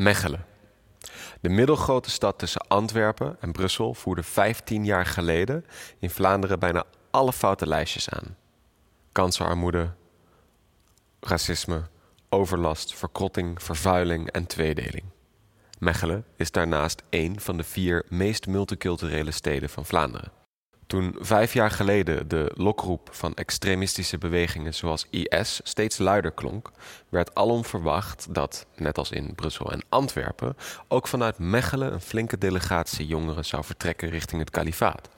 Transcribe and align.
Mechelen. 0.00 0.44
De 1.40 1.48
middelgrote 1.48 2.10
stad 2.10 2.38
tussen 2.38 2.66
Antwerpen 2.68 3.36
en 3.40 3.52
Brussel 3.52 3.94
voerde 3.94 4.22
15 4.22 4.84
jaar 4.84 5.06
geleden 5.06 5.64
in 5.98 6.10
Vlaanderen 6.10 6.58
bijna 6.58 6.84
alle 7.10 7.32
foute 7.32 7.66
lijstjes 7.66 8.10
aan. 8.10 8.36
Kansenarmoede, 9.12 9.92
racisme, 11.20 11.82
overlast, 12.28 12.94
verkrotting, 12.94 13.62
vervuiling 13.62 14.30
en 14.30 14.46
tweedeling. 14.46 15.04
Mechelen 15.78 16.24
is 16.36 16.50
daarnaast 16.50 17.02
één 17.08 17.40
van 17.40 17.56
de 17.56 17.64
vier 17.64 18.04
meest 18.08 18.46
multiculturele 18.46 19.30
steden 19.30 19.68
van 19.68 19.86
Vlaanderen. 19.86 20.39
Toen 20.90 21.16
vijf 21.18 21.52
jaar 21.52 21.70
geleden 21.70 22.28
de 22.28 22.52
lokroep 22.54 23.08
van 23.12 23.34
extremistische 23.34 24.18
bewegingen 24.18 24.74
zoals 24.74 25.06
IS 25.10 25.60
steeds 25.62 25.98
luider 25.98 26.32
klonk, 26.32 26.70
werd 27.08 27.34
alom 27.34 27.64
verwacht 27.64 28.34
dat, 28.34 28.66
net 28.76 28.98
als 28.98 29.10
in 29.10 29.34
Brussel 29.34 29.72
en 29.72 29.82
Antwerpen, 29.88 30.56
ook 30.88 31.08
vanuit 31.08 31.38
Mechelen 31.38 31.92
een 31.92 32.00
flinke 32.00 32.38
delegatie 32.38 33.06
jongeren 33.06 33.44
zou 33.44 33.64
vertrekken 33.64 34.10
richting 34.10 34.40
het 34.40 34.50
kalifaat. 34.50 35.08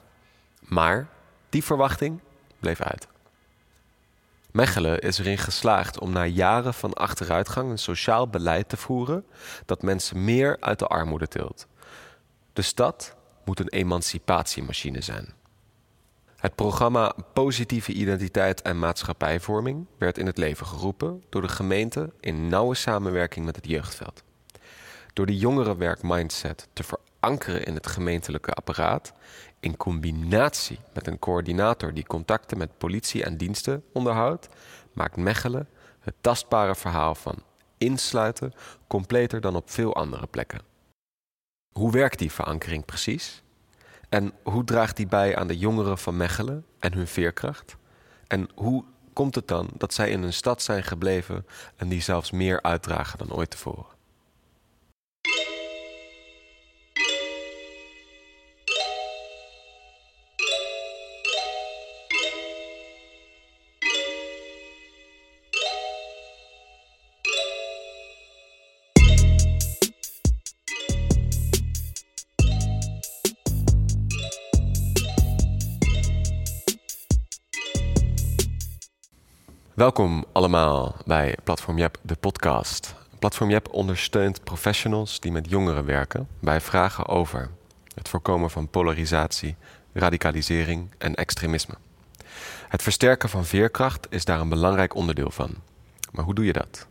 Maar 0.59 1.07
die 1.49 1.63
verwachting 1.63 2.19
bleef 2.59 2.81
uit. 2.81 3.07
Mechelen 4.51 4.99
is 4.99 5.17
erin 5.19 5.37
geslaagd 5.37 5.99
om 5.99 6.11
na 6.11 6.25
jaren 6.25 6.73
van 6.73 6.93
achteruitgang 6.93 7.71
een 7.71 7.79
sociaal 7.79 8.27
beleid 8.27 8.69
te 8.69 8.77
voeren 8.77 9.25
dat 9.65 9.81
mensen 9.81 10.23
meer 10.23 10.57
uit 10.59 10.79
de 10.79 10.87
armoede 10.87 11.27
tilt. 11.27 11.67
De 12.53 12.61
stad 12.61 13.15
moet 13.45 13.59
een 13.59 13.69
emancipatiemachine 13.69 15.01
zijn. 15.01 15.41
Het 16.43 16.55
programma 16.55 17.15
Positieve 17.33 17.91
Identiteit 17.93 18.61
en 18.61 18.79
Maatschappijvorming 18.79 19.85
werd 19.97 20.17
in 20.17 20.25
het 20.25 20.37
leven 20.37 20.65
geroepen 20.65 21.23
door 21.29 21.41
de 21.41 21.47
gemeente 21.47 22.13
in 22.19 22.47
nauwe 22.47 22.75
samenwerking 22.75 23.45
met 23.45 23.55
het 23.55 23.67
jeugdveld. 23.67 24.23
Door 25.13 25.25
de 25.25 25.37
jongerenwerk-mindset 25.37 26.67
te 26.73 26.83
verankeren 26.83 27.65
in 27.65 27.73
het 27.73 27.87
gemeentelijke 27.87 28.51
apparaat, 28.51 29.13
in 29.59 29.77
combinatie 29.77 30.79
met 30.93 31.07
een 31.07 31.19
coördinator 31.19 31.93
die 31.93 32.05
contacten 32.05 32.57
met 32.57 32.77
politie 32.77 33.23
en 33.23 33.37
diensten 33.37 33.83
onderhoudt, 33.93 34.49
maakt 34.93 35.17
Mechelen 35.17 35.69
het 35.99 36.15
tastbare 36.21 36.75
verhaal 36.75 37.15
van 37.15 37.43
insluiten 37.77 38.53
completer 38.87 39.41
dan 39.41 39.55
op 39.55 39.69
veel 39.69 39.95
andere 39.95 40.27
plekken. 40.27 40.61
Hoe 41.71 41.91
werkt 41.91 42.19
die 42.19 42.31
verankering 42.31 42.85
precies? 42.85 43.42
En 44.13 44.33
hoe 44.43 44.63
draagt 44.63 44.97
die 44.97 45.07
bij 45.07 45.35
aan 45.35 45.47
de 45.47 45.57
jongeren 45.57 45.97
van 45.97 46.17
Mechelen 46.17 46.65
en 46.79 46.93
hun 46.93 47.07
veerkracht? 47.07 47.77
En 48.27 48.49
hoe 48.55 48.83
komt 49.13 49.35
het 49.35 49.47
dan 49.47 49.69
dat 49.77 49.93
zij 49.93 50.09
in 50.09 50.23
een 50.23 50.33
stad 50.33 50.61
zijn 50.61 50.83
gebleven 50.83 51.45
en 51.75 51.87
die 51.87 52.01
zelfs 52.01 52.31
meer 52.31 52.61
uitdragen 52.61 53.17
dan 53.17 53.33
ooit 53.33 53.49
tevoren? 53.49 53.92
Welkom 79.73 80.25
allemaal 80.31 80.95
bij 81.05 81.37
Platform 81.43 81.77
Jep, 81.77 81.97
de 82.01 82.15
podcast. 82.15 82.95
Platform 83.19 83.49
Jep 83.49 83.67
ondersteunt 83.71 84.43
professionals 84.43 85.19
die 85.19 85.31
met 85.31 85.49
jongeren 85.49 85.85
werken 85.85 86.27
bij 86.39 86.61
vragen 86.61 87.07
over 87.07 87.49
het 87.95 88.09
voorkomen 88.09 88.49
van 88.49 88.69
polarisatie, 88.69 89.55
radicalisering 89.93 90.91
en 90.97 91.15
extremisme. 91.15 91.73
Het 92.67 92.81
versterken 92.81 93.29
van 93.29 93.45
veerkracht 93.45 94.07
is 94.09 94.25
daar 94.25 94.39
een 94.39 94.49
belangrijk 94.49 94.95
onderdeel 94.95 95.31
van. 95.31 95.55
Maar 96.11 96.25
hoe 96.25 96.35
doe 96.35 96.45
je 96.45 96.53
dat? 96.53 96.87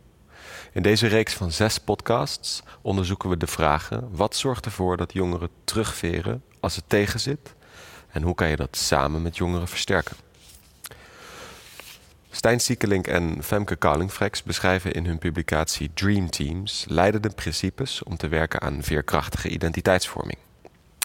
In 0.73 0.81
deze 0.81 1.07
reeks 1.07 1.33
van 1.33 1.51
zes 1.51 1.77
podcasts 1.77 2.63
onderzoeken 2.81 3.29
we 3.29 3.37
de 3.37 3.47
vragen: 3.47 4.09
wat 4.11 4.35
zorgt 4.35 4.65
ervoor 4.65 4.97
dat 4.97 5.13
jongeren 5.13 5.49
terugveren 5.63 6.43
als 6.59 6.75
het 6.75 6.85
tegenzit? 6.89 7.53
En 8.11 8.21
hoe 8.21 8.35
kan 8.35 8.49
je 8.49 8.55
dat 8.55 8.77
samen 8.77 9.21
met 9.21 9.37
jongeren 9.37 9.67
versterken? 9.67 10.15
Stijn 12.35 12.59
Siekelink 12.59 13.07
en 13.07 13.43
Femke 13.43 13.75
Kalingfrex 13.75 14.43
beschrijven 14.43 14.93
in 14.93 15.05
hun 15.05 15.17
publicatie 15.17 15.91
Dream 15.93 16.29
Teams 16.29 16.85
leidende 16.87 17.29
principes 17.29 18.03
om 18.03 18.17
te 18.17 18.27
werken 18.27 18.61
aan 18.61 18.83
veerkrachtige 18.83 19.49
identiteitsvorming. 19.49 20.37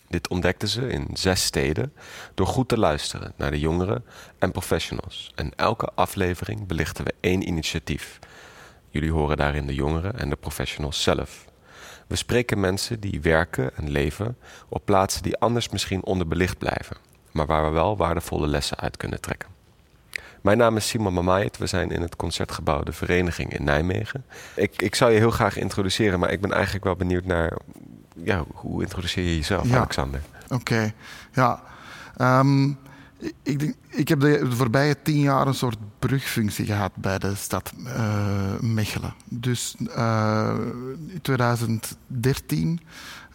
Dit 0.08 0.28
ontdekten 0.28 0.68
ze 0.68 0.88
in 0.88 1.08
zes 1.12 1.44
steden 1.44 1.92
door 2.34 2.46
goed 2.46 2.68
te 2.68 2.78
luisteren 2.78 3.32
naar 3.36 3.50
de 3.50 3.58
jongeren 3.58 4.04
en 4.38 4.52
professionals. 4.52 5.32
En 5.34 5.52
elke 5.56 5.90
aflevering 5.94 6.66
belichten 6.66 7.04
we 7.04 7.14
één 7.20 7.48
initiatief. 7.48 8.18
Jullie 8.88 9.12
horen 9.12 9.36
daarin 9.36 9.66
de 9.66 9.74
jongeren 9.74 10.18
en 10.18 10.28
de 10.28 10.36
professionals 10.36 11.02
zelf. 11.02 11.44
We 12.06 12.16
spreken 12.16 12.60
mensen 12.60 13.00
die 13.00 13.20
werken 13.20 13.76
en 13.76 13.90
leven 13.90 14.36
op 14.68 14.84
plaatsen 14.84 15.22
die 15.22 15.38
anders 15.38 15.68
misschien 15.68 16.04
onderbelicht 16.04 16.58
blijven, 16.58 16.96
maar 17.30 17.46
waar 17.46 17.64
we 17.64 17.70
wel 17.70 17.96
waardevolle 17.96 18.46
lessen 18.46 18.78
uit 18.78 18.96
kunnen 18.96 19.20
trekken. 19.20 19.57
Mijn 20.48 20.60
naam 20.60 20.76
is 20.76 20.88
Simon 20.88 21.12
Mamait. 21.12 21.58
We 21.58 21.66
zijn 21.66 21.90
in 21.90 22.02
het 22.02 22.16
Concertgebouw 22.16 22.82
De 22.82 22.92
Vereniging 22.92 23.58
in 23.58 23.64
Nijmegen. 23.64 24.24
Ik, 24.54 24.82
ik 24.82 24.94
zou 24.94 25.12
je 25.12 25.18
heel 25.18 25.30
graag 25.30 25.56
introduceren, 25.56 26.18
maar 26.18 26.30
ik 26.30 26.40
ben 26.40 26.52
eigenlijk 26.52 26.84
wel 26.84 26.96
benieuwd 26.96 27.24
naar... 27.24 27.56
Ja, 28.14 28.44
hoe 28.52 28.82
introduceer 28.82 29.24
je 29.24 29.36
jezelf, 29.36 29.72
Alexander? 29.72 30.20
Oké, 30.48 30.92
ja. 31.32 31.62
Um, 32.20 32.78
ik, 33.42 33.74
ik, 33.88 34.08
heb 34.08 34.20
de, 34.20 34.46
voorbije 34.50 34.96
tien 35.02 35.20
jaar 35.20 35.46
een 35.46 35.54
soort 35.54 35.78
brugfunctie 35.98 36.66
gehad 36.66 36.92
bij 36.94 37.18
de 37.18 37.34
stad 37.34 37.72
uh, 37.78 38.58
Mechelen. 38.60 39.14
Dus 39.24 39.74
uh, 39.80 40.54
in 41.08 41.20
2013 41.22 42.80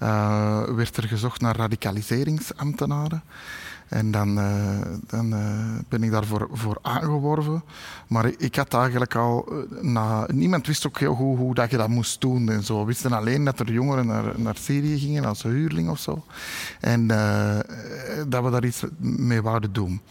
uh, 0.02 0.64
werd 0.64 0.98
er 0.98 1.08
gezocht 1.08 1.42
naar 1.42 1.56
radicaliseringsambtenaren. 1.56 3.24
En 3.94 4.12
dan, 4.12 4.38
uh, 4.38 4.82
dan 5.08 5.34
uh, 5.34 5.40
ben 5.90 6.04
ik 6.04 6.12
daarvoor 6.12 6.48
voor 6.52 6.78
aangeworven. 6.82 7.64
Maar 8.08 8.32
ik 8.38 8.56
had 8.56 8.74
eigenlijk 8.74 9.16
al... 9.16 9.46
Eh, 9.48 9.82
na, 9.82 10.28
niemand 10.32 10.68
wist 10.68 10.88
ook 10.88 11.00
heel 11.00 11.16
goed 11.16 11.38
hoe 11.38 11.54
dat 11.54 11.72
je 11.72 11.78
dat 11.78 11.90
moest 11.90 12.22
doen 12.22 12.50
en 12.50 12.64
zo. 12.64 12.80
We 12.80 12.86
wisten 12.86 13.12
alleen 13.12 13.44
dat 13.44 13.60
er 13.60 13.72
jongeren 13.72 14.06
naar, 14.06 14.24
naar 14.36 14.56
Syrië 14.58 15.00
gingen 15.00 15.26
als 15.26 15.44
huurling 15.44 15.90
of 15.90 16.00
zo. 16.00 16.24
En 16.80 17.08
dat 18.28 18.44
we 18.44 18.50
daar 18.50 18.66
iets 18.66 18.84
mee 19.00 19.42
wouden 19.42 19.74
doen. 19.74 20.02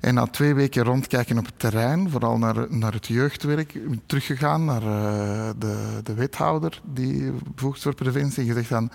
En 0.00 0.14
na 0.14 0.26
twee 0.26 0.54
weken 0.54 0.84
rondkijken 0.84 1.38
op 1.38 1.46
het 1.46 1.58
terrein, 1.58 2.10
vooral 2.10 2.38
naar, 2.38 2.66
naar 2.68 2.92
het 2.92 3.06
jeugdwerk, 3.06 3.78
teruggegaan 4.06 4.64
naar 4.64 4.80
de, 5.58 6.00
de 6.02 6.14
wethouder 6.14 6.80
die 6.84 7.32
bevoegd 7.54 7.82
voor 7.82 7.94
preventie 7.94 8.42
en 8.42 8.48
gezegd 8.48 8.68
dan 8.68 8.90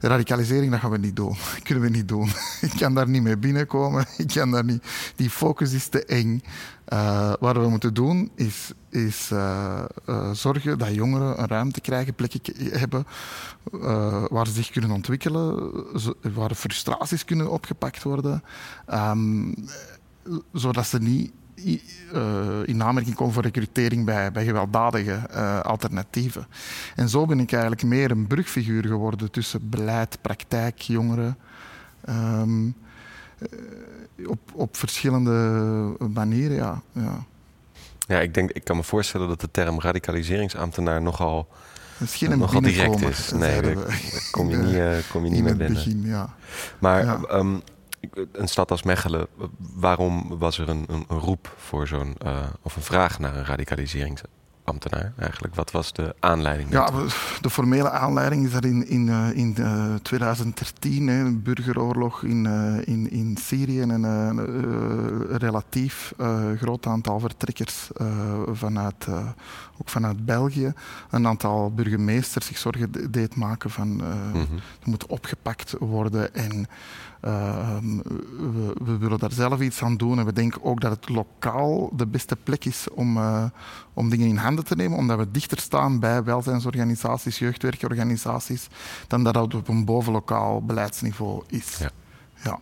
radicalisering, 0.00 0.70
dat 0.70 0.80
gaan 0.80 0.90
we 0.90 0.98
niet 0.98 1.16
doen. 1.16 1.28
Dat 1.28 1.62
kunnen 1.66 1.84
we 1.84 1.90
niet 1.90 2.08
doen. 2.08 2.28
Ik 2.68 2.72
kan 2.78 2.94
daar 2.94 3.08
niet 3.08 3.22
mee 3.22 3.36
binnenkomen. 3.36 4.06
Ik 4.16 4.28
kan 4.28 4.50
daar 4.50 4.64
niet... 4.64 4.82
Die 5.16 5.30
focus 5.30 5.72
is 5.72 5.88
te 5.88 6.04
eng. 6.04 6.42
Uh, 6.92 7.32
wat 7.40 7.56
we 7.56 7.68
moeten 7.68 7.94
doen 7.94 8.30
is, 8.34 8.72
is 8.90 9.30
uh, 9.32 9.84
uh, 10.08 10.30
zorgen 10.30 10.78
dat 10.78 10.94
jongeren 10.94 11.40
een 11.40 11.46
ruimte 11.46 11.80
krijgen, 11.80 12.14
plekken 12.14 12.40
hebben 12.78 13.06
waar 14.28 14.46
ze 14.46 14.52
zich 14.52 14.70
kunnen 14.70 14.90
ontwikkelen, 14.90 15.72
waar 16.34 16.54
frustraties 16.54 17.24
kunnen 17.24 17.50
opgepakt 17.50 18.02
worden, 18.02 18.42
um, 18.92 19.54
zodat 20.52 20.86
ze 20.86 20.98
niet 20.98 21.32
in 22.64 22.82
aanmerking 22.82 23.14
komen 23.14 23.34
voor 23.34 23.42
recrutering 23.42 24.04
bij, 24.04 24.32
bij 24.32 24.44
gewelddadige 24.44 25.20
uh, 25.34 25.60
alternatieven. 25.60 26.46
En 26.94 27.08
zo 27.08 27.26
ben 27.26 27.40
ik 27.40 27.52
eigenlijk 27.52 27.82
meer 27.82 28.10
een 28.10 28.26
brugfiguur 28.26 28.86
geworden 28.86 29.30
tussen 29.30 29.68
beleid, 29.68 30.18
praktijk, 30.20 30.80
jongeren. 30.80 31.38
Um, 32.08 32.74
uh, 33.38 34.28
op, 34.28 34.38
op 34.54 34.76
verschillende 34.76 35.32
manieren, 36.12 36.56
ja. 36.56 36.82
ja. 36.92 37.24
Ja, 38.06 38.20
ik, 38.20 38.34
denk, 38.34 38.50
ik 38.50 38.64
kan 38.64 38.76
me 38.76 38.82
voorstellen 38.82 39.28
dat 39.28 39.40
de 39.40 39.50
term 39.50 39.80
radicaliseringsambtenaar 39.80 41.02
nogal, 41.02 41.48
nogal 42.20 42.60
direct 42.60 43.00
is. 43.00 43.32
Nee, 43.36 43.60
daar 43.60 43.74
kom 44.30 44.50
je 44.50 44.56
niet, 44.56 45.06
kom 45.10 45.24
je 45.24 45.30
niet 45.30 45.42
mee 45.42 45.54
binnen. 45.54 45.74
Begin, 45.74 46.02
ja. 46.04 46.34
Maar 46.78 47.04
ja. 47.04 47.20
Um, 47.32 47.62
een 48.32 48.48
stad 48.48 48.70
als 48.70 48.82
Mechelen, 48.82 49.26
waarom 49.58 50.38
was 50.38 50.58
er 50.58 50.68
een, 50.68 50.84
een, 50.88 51.04
een 51.08 51.18
roep 51.18 51.54
voor 51.56 51.86
zo'n, 51.86 52.14
uh, 52.26 52.38
of 52.62 52.76
een 52.76 52.82
vraag 52.82 53.18
naar 53.18 53.36
een 53.36 53.44
radicaliseringsambtenaar? 53.44 54.34
ambtenaar 54.66 55.12
eigenlijk? 55.18 55.54
Wat 55.54 55.70
was 55.70 55.92
de 55.92 56.14
aanleiding? 56.20 56.70
Ja, 56.70 56.90
de 57.40 57.50
formele 57.50 57.90
aanleiding 57.90 58.46
is 58.46 58.52
dat 58.52 58.64
in, 58.64 58.88
in, 58.88 59.08
eh, 59.08 59.30
in 59.34 59.56
eh, 59.56 59.94
2013, 60.02 61.06
hè, 61.08 61.20
een 61.24 61.42
burgeroorlog 61.42 62.22
in, 62.22 62.46
eh, 62.46 62.94
in, 62.94 63.10
in 63.10 63.36
Syrië 63.40 63.80
en 63.80 63.90
een 63.90 64.38
eh, 64.38 65.36
relatief 65.36 66.12
eh, 66.18 66.44
groot 66.56 66.86
aantal 66.86 67.20
vertrekkers 67.20 67.92
eh, 67.92 68.06
vanuit, 68.52 69.06
eh, 69.08 69.26
ook 69.80 69.88
vanuit 69.88 70.24
België, 70.24 70.72
een 71.10 71.26
aantal 71.26 71.72
burgemeesters 71.74 72.46
zich 72.46 72.58
zorgen 72.58 72.92
de- 72.92 73.10
deed 73.10 73.36
maken 73.36 73.70
van 73.70 74.00
eh, 74.00 74.40
er 74.40 74.88
moet 74.88 75.06
opgepakt 75.06 75.74
worden 75.78 76.34
en 76.34 76.66
eh, 77.20 77.76
we, 78.38 78.74
we 78.84 78.98
willen 78.98 79.18
daar 79.18 79.32
zelf 79.32 79.60
iets 79.60 79.82
aan 79.82 79.96
doen. 79.96 80.18
En 80.18 80.24
we 80.24 80.32
denken 80.32 80.62
ook 80.64 80.80
dat 80.80 80.90
het 80.90 81.08
lokaal 81.08 81.90
de 81.96 82.06
beste 82.06 82.36
plek 82.36 82.64
is 82.64 82.86
om, 82.94 83.16
eh, 83.16 83.44
om 83.92 84.08
dingen 84.10 84.26
in 84.28 84.36
handen 84.36 84.64
te 84.64 84.76
nemen, 84.76 84.98
omdat 84.98 85.18
we 85.18 85.30
dichter 85.30 85.58
staan 85.60 86.00
bij 86.00 86.24
welzijnsorganisaties, 86.24 87.38
jeugdwerkorganisaties, 87.38 88.68
dan 89.08 89.24
dat 89.24 89.34
dat 89.34 89.54
op 89.54 89.68
een 89.68 89.84
bovenlokaal 89.84 90.62
beleidsniveau 90.64 91.42
is. 91.46 91.78
Ja. 91.78 91.90
Ja. 92.44 92.58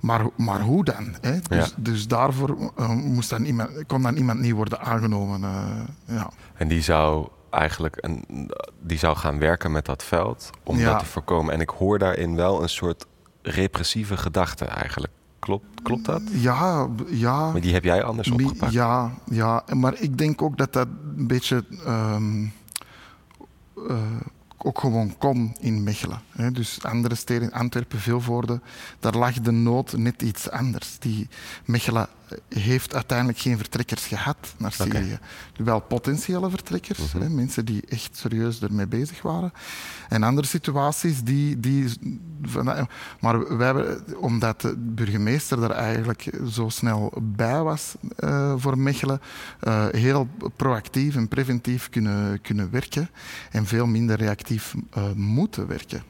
Maar, 0.00 0.26
maar 0.36 0.60
hoe 0.60 0.84
dan? 0.84 1.14
Hè? 1.20 1.38
Dus, 1.48 1.66
Ja. 1.68 1.74
dus 1.76 2.08
daarvoor 2.08 2.72
eh, 2.76 2.88
moest 2.88 3.30
dan 3.30 3.44
iemand, 3.44 3.70
kon 3.86 4.02
dan 4.02 4.16
iemand 4.16 4.40
niet 4.40 4.52
worden 4.52 4.80
aangenomen. 4.80 5.44
eh, 5.44 6.16
ja. 6.16 6.30
En 6.54 6.68
die 6.68 6.82
zou 6.82 7.28
eigenlijk 7.50 7.96
een, 8.00 8.50
die 8.82 8.98
zou 8.98 9.16
gaan 9.16 9.38
werken 9.38 9.72
met 9.72 9.84
dat 9.84 10.02
veld 10.04 10.50
om 10.64 10.78
Ja. 10.78 10.90
dat 10.90 10.98
te 10.98 11.04
voorkomen. 11.04 11.54
En 11.54 11.60
ik 11.60 11.68
hoor 11.70 11.98
daarin 11.98 12.34
wel 12.36 12.62
een 12.62 12.68
soort 12.68 13.06
repressieve 13.44 14.16
gedachte 14.16 14.64
eigenlijk. 14.64 15.12
Klopt, 15.38 15.82
klopt 15.82 16.04
dat? 16.04 16.22
Ja, 16.32 16.88
ja. 17.08 17.50
Maar 17.50 17.60
die 17.60 17.72
heb 17.72 17.84
jij 17.84 18.02
anders 18.02 18.30
opgepakt. 18.30 18.72
Ja, 18.72 19.10
ja, 19.30 19.64
maar 19.72 20.00
ik 20.00 20.18
denk 20.18 20.42
ook 20.42 20.56
dat 20.56 20.72
dat 20.72 20.88
een 21.16 21.26
beetje 21.26 21.64
ehm, 21.84 22.46
eh, 23.88 23.96
ook 24.58 24.78
gewoon 24.78 25.18
kon 25.18 25.56
in 25.60 25.82
Mechelen. 25.82 26.20
Hè. 26.30 26.50
Dus 26.50 26.82
andere 26.82 27.14
steden, 27.14 27.52
Antwerpen, 27.52 27.98
Vilvoorde, 27.98 28.60
daar 28.98 29.16
lag 29.16 29.40
de 29.40 29.50
nood 29.50 29.92
net 29.96 30.22
iets 30.22 30.50
anders. 30.50 30.98
Die 30.98 31.28
Mechelen 31.64 32.08
heeft 32.48 32.94
uiteindelijk 32.94 33.38
geen 33.38 33.56
vertrekkers 33.56 34.06
gehad 34.06 34.54
naar. 34.58 34.72
Syrië. 34.72 35.18
Wel 35.56 35.80
potentiële 35.80 36.50
vertrekkers, 36.50 37.12
Mhm. 37.12 37.22
hè, 37.22 37.28
mensen 37.28 37.64
die 37.64 37.82
echt 37.88 38.16
serieus 38.16 38.60
ermee 38.62 38.86
bezig 38.86 39.22
waren. 39.22 39.52
En 40.08 40.22
andere 40.22 40.46
situaties 40.46 41.22
die... 41.22 41.60
die 41.60 41.92
van- 42.42 42.88
maar 43.20 43.56
wij 43.56 43.66
hebben, 43.66 44.04
omdat 44.20 44.60
de 44.60 44.76
burgemeester 44.76 45.62
er 45.62 45.70
eigenlijk 45.70 46.30
zo 46.50 46.68
snel 46.68 47.12
bij 47.22 47.62
was 47.62 47.94
eh, 48.16 48.54
voor 48.56 48.78
Mechelen, 48.78 49.20
eh, 49.60 49.86
heel 49.90 50.28
proactief 50.56 51.16
en 51.16 51.28
preventief 51.28 51.88
kunnen, 51.90 52.40
kunnen 52.40 52.70
werken 52.70 53.08
en 53.50 53.66
veel 53.66 53.86
minder 53.86 54.16
reactief 54.16 54.74
eh, 54.90 55.12
moeten 55.14 55.66
werken. 55.66 56.02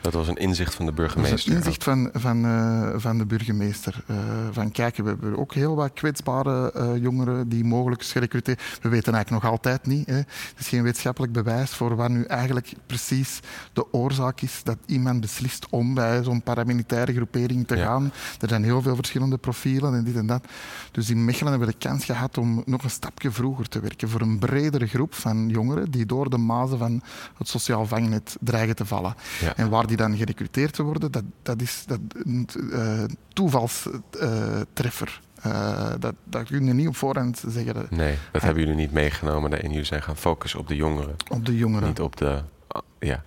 Dat 0.00 0.12
was 0.12 0.28
een 0.28 0.36
inzicht 0.36 0.74
van 0.74 0.86
de 0.86 0.92
Dat 0.94 1.06
is 1.06 1.12
burgemeester. 1.14 1.50
een 1.52 1.56
inzicht 1.58 1.84
van, 1.84 2.10
van, 2.12 2.44
eh, 2.44 2.88
van 2.96 3.18
de 3.18 3.26
burgemeester. 3.26 4.04
eh, 4.06 4.16
van 4.52 4.70
kijk, 4.70 4.96
we 4.96 5.04
hebben 5.08 5.38
ook 5.38 5.54
heel 5.54 5.74
wat 5.76 5.92
kwetsbare 5.92 6.72
eh, 6.72 6.96
jongeren 6.96 7.48
die 7.48 7.64
mogelijk 7.64 8.04
gerecruiteerd. 8.04 8.62
We 8.82 8.88
weten 8.88 9.12
eigenlijk 9.14 9.42
nog 9.42 9.52
altijd 9.52 9.86
niet. 9.86 10.06
Hè. 10.06 10.14
Het 10.14 10.26
is 10.58 10.68
geen 10.68 10.82
wetenschappelijk 10.82 11.32
bewijs 11.32 11.70
voor 11.70 11.96
wat 11.96 12.08
nu 12.10 12.24
eigenlijk 12.24 12.72
precies 12.86 13.40
de 13.72 13.92
oorzaak 13.92 14.40
is 14.40 14.60
dat 14.64 14.76
iemand 14.86 15.20
beslist 15.20 15.66
om 15.70 15.94
bij 15.94 16.22
zo'n 16.24 16.42
paramilitaire 16.42 17.12
groepering 17.12 17.66
te 17.66 17.76
Ja. 17.76 17.84
gaan. 17.84 18.12
Er 18.40 18.48
zijn 18.48 18.64
heel 18.64 18.82
veel 18.82 18.94
verschillende 18.96 19.38
profielen 19.38 19.94
en 19.94 20.04
dit 20.04 20.16
en 20.16 20.26
dat. 20.26 20.44
Dus 20.90 21.10
in 21.10 21.24
Mechelen 21.24 21.50
hebben 21.50 21.68
we 21.68 21.74
de 21.78 21.88
kans 21.88 22.04
gehad 22.04 22.38
om 22.38 22.62
nog 22.66 22.82
een 22.82 22.90
stapje 22.90 23.30
vroeger 23.30 23.68
te 23.68 23.80
werken 23.80 24.08
voor 24.08 24.20
een 24.20 24.38
bredere 24.38 24.86
groep 24.86 25.14
van 25.14 25.48
jongeren 25.48 25.90
die 25.90 26.06
door 26.06 26.30
de 26.30 26.36
mazen 26.38 26.78
van 26.78 27.02
het 27.38 27.48
sociaal 27.48 27.86
vangnet 27.86 28.36
dreigen 28.40 28.76
te 28.76 28.84
vallen. 28.84 29.14
Ja. 29.40 29.56
En 29.56 29.68
waar 29.68 29.86
die 29.90 29.98
dan 29.98 30.16
gerecruiteerd 30.16 30.72
te 30.74 30.82
worden, 30.82 31.12
dat, 31.12 31.22
dat 31.42 31.60
is 31.60 31.84
dat, 31.86 32.00
een 32.12 32.48
eh, 32.72 33.02
toevalstreffer. 33.32 35.20
Eh, 35.42 35.92
dat, 35.98 36.14
dat 36.24 36.46
kun 36.46 36.64
je 36.64 36.72
niet 36.72 36.88
op 36.88 36.96
voorhand 36.96 37.42
zeggen 37.48 37.86
Nee, 37.90 38.16
dat 38.32 38.42
hebben 38.42 38.62
jullie 38.62 38.76
niet 38.78 38.92
meegenomen. 38.92 39.62
En 39.62 39.70
jullie 39.70 39.84
zijn 39.84 40.02
gaan 40.02 40.16
focussen 40.16 40.60
op 40.60 40.68
de 40.68 40.76
jongeren. 40.76 41.16
op 41.28 41.46
de 41.46 41.56
jongeren. 41.56 41.88
Niet 41.88 42.00
op 42.00 42.16
de... 42.16 42.42
ah, 42.66 42.82
Ja, 42.98 43.22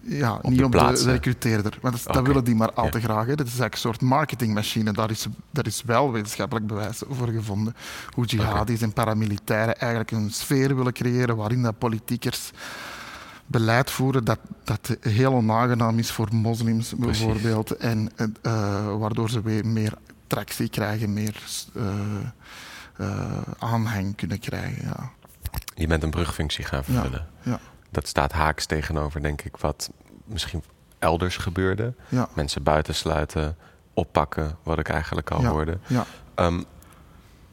Ja, 0.00 0.38
niet 0.42 0.64
op 0.64 0.72
de, 0.72 0.92
de 1.04 1.10
recruteerder. 1.10 1.78
Maar 1.82 1.92
dat, 2.06 2.26
willen 2.26 2.44
die 2.44 2.54
maar 2.54 2.72
al 2.72 2.84
Ja. 2.84 2.90
te 2.90 3.00
graag. 3.00 3.26
Hè. 3.26 3.34
Dat 3.34 3.46
is 3.46 3.58
eigenlijk 3.58 3.74
een 3.74 3.80
soort 3.80 4.00
marketingmachine. 4.00 4.92
Daar 4.92 5.10
is, 5.10 5.26
daar 5.50 5.66
is 5.66 5.82
wel 5.82 6.12
wetenschappelijk 6.12 6.66
bewijs 6.66 7.02
voor 7.08 7.28
gevonden. 7.28 7.74
Hoe 8.10 8.24
jihadis 8.24 8.82
en 8.82 8.92
paramilitairen 8.92 9.78
eigenlijk 9.78 10.10
een 10.10 10.30
sfeer 10.30 10.76
willen 10.76 10.92
creëren 10.92 11.36
waarin 11.36 11.62
dat 11.62 11.78
politiekers 11.78 12.50
beleid 13.46 13.90
voeren 13.90 14.24
dat, 14.24 14.38
dat 14.64 14.96
heel 15.00 15.32
onaangenaam 15.32 15.98
is 15.98 16.10
voor 16.10 16.28
moslims 16.34 16.94
bijvoorbeeld. 16.96 17.76
En 17.76 18.10
eh, 18.42 18.96
waardoor 18.98 19.30
ze 19.30 19.42
weer 19.42 19.66
meer 19.66 19.92
tractie 20.26 20.68
krijgen, 20.68 21.12
meer 21.12 21.42
eh, 21.74 21.84
eh, 22.96 23.40
aanhang 23.58 24.16
kunnen 24.16 24.38
krijgen. 24.38 24.84
Ja. 24.84 25.10
je 25.74 25.86
bent 25.86 26.02
een 26.02 26.10
brugfunctie 26.10 26.64
gaan 26.64 26.84
vervullen. 26.84 27.26
Ja. 27.42 27.60
Dat 27.90 28.08
staat 28.08 28.32
haaks 28.32 28.66
tegenover, 28.66 29.22
denk 29.22 29.42
ik, 29.42 29.56
wat 29.56 29.90
misschien 30.24 30.62
elders 30.98 31.36
gebeurde. 31.36 31.94
Ja. 32.08 32.28
Mensen 32.34 32.62
buitensluiten, 32.62 33.56
oppakken, 33.94 34.56
wat 34.62 34.78
ik 34.78 34.88
eigenlijk 34.88 35.30
al 35.30 35.44
hoorde. 35.44 35.78
Ja. 35.86 36.06
Ehm, 36.34 36.62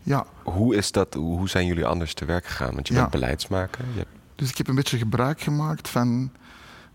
ja. 0.03 0.25
hoe, 0.43 0.75
is 0.75 0.91
dat, 0.91 1.13
hoe 1.13 1.49
zijn 1.49 1.65
jullie 1.65 1.85
anders 1.85 2.13
te 2.13 2.25
werk 2.25 2.45
gegaan? 2.45 2.73
Want 2.73 2.87
je 2.87 2.93
bent 2.93 3.09
beleidsmaker. 3.09 3.85
Je 3.93 3.97
hebt- 3.97 4.21
Dus 4.35 4.50
ik 4.50 4.57
heb 4.57 4.68
een 4.68 4.75
beetje 4.75 4.97
gebruik 4.97 5.41
gemaakt 5.41 5.89
van 5.89 6.31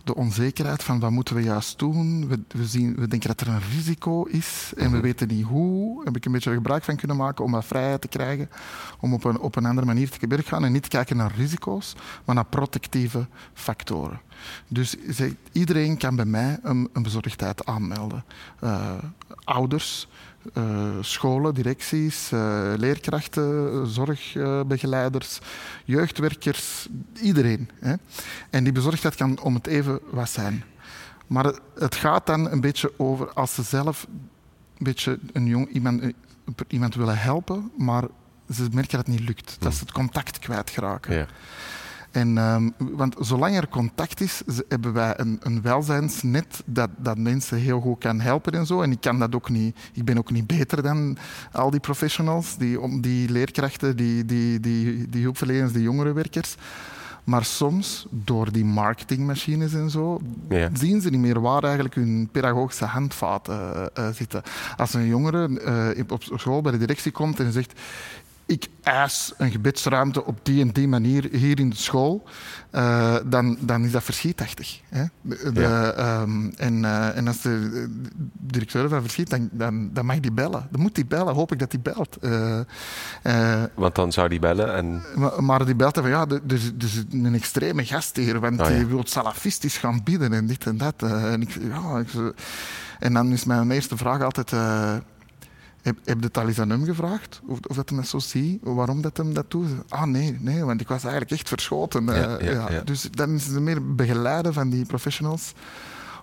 de 0.05 0.14
onzekerheid 0.14 0.82
van 0.82 1.00
wat 1.00 1.11
moeten 1.11 1.35
we 1.35 1.43
juist 1.43 1.79
doen. 1.79 2.29
We, 2.29 2.40
we, 2.49 2.67
zien, 2.67 2.94
we 2.96 3.08
denken 3.08 3.29
dat 3.29 3.40
er 3.40 3.49
een 3.49 3.61
risico 3.75 4.23
is 4.25 4.73
en 4.76 4.85
we 4.85 4.96
Mhm. 4.96 5.00
weten 5.00 5.29
niet 5.29 5.44
hoe. 5.44 6.05
Heb 6.05 6.17
ik 6.17 6.25
een 6.25 6.32
beetje 6.32 6.52
gebruik 6.52 6.85
van 6.85 6.96
kunnen 6.96 7.17
maken 7.17 7.44
om 7.44 7.50
wat 7.50 7.64
vrijheid 7.64 8.00
te 8.00 8.08
krijgen. 8.08 8.50
Om 9.00 9.12
op 9.14 9.25
een, 9.25 9.38
op 9.38 9.56
een 9.56 9.67
andere 9.67 9.87
manier 9.87 10.11
te 10.11 10.26
werk 10.26 10.46
gaan 10.46 10.64
en 10.64 10.73
niet 10.73 10.88
kijken 10.88 11.17
naar 11.17 11.32
risico's, 11.37 11.94
maar 12.25 12.35
naar 12.35 12.44
protectieve 12.44 13.26
factoren. 13.55 14.20
Dus 14.69 14.96
iedereen 15.52 15.96
kan 15.96 16.17
bij 16.17 16.25
mij 16.25 16.58
een, 16.62 16.88
een 16.93 17.02
bezorgdheid 17.02 17.67
aanmelden. 17.67 18.25
Eh, 18.61 18.93
ouders, 19.44 20.08
eh, 20.54 20.88
scholen, 21.00 21.54
directies, 21.54 22.32
eh, 22.32 22.72
leerkrachten, 22.76 23.86
zorgbegeleiders, 23.86 25.38
jeugdwerkers, 25.84 26.88
iedereen. 27.22 27.70
Hè. 27.80 27.94
En 28.50 28.64
die 28.64 28.72
bezorgdheid 28.72 29.14
kan 29.14 29.40
om 29.40 29.54
het 29.54 29.66
even 29.66 30.00
wat 30.10 30.30
zijn. 30.30 30.64
Maar 31.26 31.44
het- 31.44 31.60
het 31.74 31.94
gaat 31.94 32.26
dan 32.26 32.50
een 32.50 32.60
beetje 32.60 32.92
over 32.96 33.32
als 33.32 33.54
ze 33.54 33.62
zelf 33.62 34.06
een 34.08 34.84
beetje 34.84 35.18
een 35.32 35.46
jong, 35.46 35.68
iemand, 35.68 36.02
iemand 36.68 36.94
willen 36.94 37.18
helpen, 37.18 37.70
maar 37.76 38.04
ze 38.54 38.62
merken 38.72 38.96
dat 38.96 39.06
het 39.06 39.16
niet 39.16 39.28
lukt. 39.28 39.56
Dat 39.58 39.74
ze 39.74 39.80
het 39.80 39.92
contact 39.92 40.38
kwijtraken. 40.38 41.14
ja. 41.16 41.26
En, 42.10 42.38
ehm, 42.38 42.69
want 42.78 43.14
zolang 43.20 43.56
er 43.56 43.69
contact 43.69 44.20
is, 44.20 44.43
hebben 44.69 44.93
wij 44.93 45.14
een, 45.16 45.40
een 45.43 45.62
welzijnsnet 45.62 46.62
dat, 46.67 46.91
dat 46.96 47.19
mensen 47.19 47.58
heel 47.58 47.81
goed 47.81 47.98
kan 47.98 48.20
helpen 48.20 48.53
en 48.53 48.67
zo. 48.67 48.82
En 48.82 48.91
ik 48.93 49.00
kan 49.00 49.19
dat 49.19 49.34
ook 49.34 49.48
niet. 49.48 49.77
Ik 49.93 50.05
ben 50.05 50.19
ook 50.19 50.31
niet 50.31 50.46
beter 50.46 50.82
dan 50.82 51.17
al 51.53 51.70
die 51.70 51.81
professionals, 51.81 52.56
die, 52.56 52.81
om 52.81 53.00
die 53.00 53.29
leerkrachten, 53.31 53.96
die, 53.96 54.24
die, 54.24 54.60
die, 54.60 55.08
die 55.08 55.22
hulpverleners, 55.22 55.72
die 55.72 55.82
jongerenwerkers. 55.82 56.56
Maar 57.24 57.44
soms, 57.44 58.06
door 58.10 58.53
die 58.53 58.65
marketingmachines 58.65 59.74
en 59.74 59.91
zo, 59.91 60.20
Ja. 60.48 60.70
zien 60.72 61.00
ze 61.00 61.10
niet 61.10 61.20
meer 61.20 61.41
waar 61.41 61.62
eigenlijk 61.62 61.94
hun 61.94 62.29
pedagogische 62.32 62.84
handvaten 62.84 63.55
eh, 63.94 64.06
eh, 64.08 64.15
zitten. 64.15 64.43
Als 64.77 64.94
een 64.94 65.06
jongere 65.06 65.60
eh, 65.96 66.05
op 66.08 66.22
school 66.22 66.60
bij 66.60 66.72
de 66.72 66.79
directie 66.79 67.12
komt 67.12 67.41
en 67.41 67.53
zegt 67.53 67.81
ik 68.48 68.67
eis 68.82 69.32
een 69.36 69.50
gebedsruimte 69.50 70.24
op 70.24 70.38
die 70.43 70.60
en 70.60 70.69
die 70.69 70.88
manier 70.88 71.28
hier 71.32 71.58
in 71.60 71.70
de 71.70 71.76
school, 71.76 72.24
eh, 72.70 73.17
dan, 73.26 73.56
dan 73.60 73.84
is 73.84 73.90
dat 73.93 74.02
verschietachtig. 74.02 74.81
Hè? 74.88 75.05
De, 75.20 75.50
de, 75.52 75.60
Ja. 75.60 75.90
ehm, 75.93 76.48
en, 76.56 76.84
eh, 76.84 77.17
en 77.17 77.26
als 77.26 77.40
de 77.43 77.86
directeur 78.38 78.88
van 78.88 79.00
verschiet, 79.00 79.31
dan, 79.31 79.48
dan, 79.52 79.90
dan 79.93 80.06
mag 80.06 80.20
die 80.20 80.32
bellen. 80.32 80.67
Dan 80.70 80.81
moet 80.81 80.94
die 80.94 81.06
bellen, 81.06 81.34
hoop 81.34 81.52
ik 81.52 81.58
dat 81.58 81.70
die 81.70 81.81
belt. 81.81 82.17
Eh, 83.22 83.62
Want 83.74 83.94
dan 83.94 84.12
zou 84.12 84.28
die 84.28 84.38
bellen 84.38 84.74
en... 84.74 85.02
maar, 85.14 85.44
maar 85.44 85.64
die 85.64 85.74
belt 85.76 85.94
van 85.98 86.08
ja, 86.08 86.26
is 86.46 86.64
er 86.67 86.84
is 86.84 87.02
een 87.10 87.34
extreme 87.34 87.84
gast 87.84 88.17
hier, 88.17 88.40
want 88.40 88.60
Oh, 88.60 88.69
ja. 88.69 88.74
die 88.76 88.86
wil 88.86 89.02
salafistisch 89.06 89.76
gaan 89.76 90.00
bidden 90.05 90.32
en 90.32 90.46
dit 90.46 90.67
en 90.67 90.76
dat. 90.76 91.02
en, 91.02 91.43
ik, 91.43 91.58
ja, 91.70 91.98
ik, 91.98 92.08
en 92.98 93.12
dan 93.12 93.32
is 93.32 93.44
mijn 93.44 93.70
eerste 93.70 93.96
vraag 93.96 94.22
altijd: 94.22 94.52
heb, 95.88 95.98
heb 96.04 96.18
je 96.18 96.26
het 96.26 96.38
al 96.38 96.48
eens 96.48 96.60
aan 96.60 96.70
hem 96.70 96.84
gevraagd? 96.84 97.40
Of, 97.46 97.58
of 97.66 97.76
dat 97.76 97.88
hij 97.88 97.98
dat 97.98 98.22
zo? 98.22 98.74
Waarom 98.74 99.02
dat 99.02 99.16
hem 99.16 99.34
dat 99.34 99.50
doet? 99.50 99.68
Ah 99.88 100.02
nee, 100.02 100.36
nee, 100.40 100.64
want 100.64 100.80
ik 100.80 100.88
was 100.88 101.02
eigenlijk 101.02 101.32
echt 101.32 101.48
verschoten. 101.48 102.08
eh, 102.08 102.16
Ja, 102.20 102.50
ja, 102.52 102.70
ja. 102.70 102.80
Dus 102.80 103.08
dan 103.10 103.30
is 103.34 103.46
het 103.46 103.60
meer 103.60 103.94
begeleiden 103.94 104.52
van 104.52 104.70
die 104.70 104.84
professionals 104.86 105.52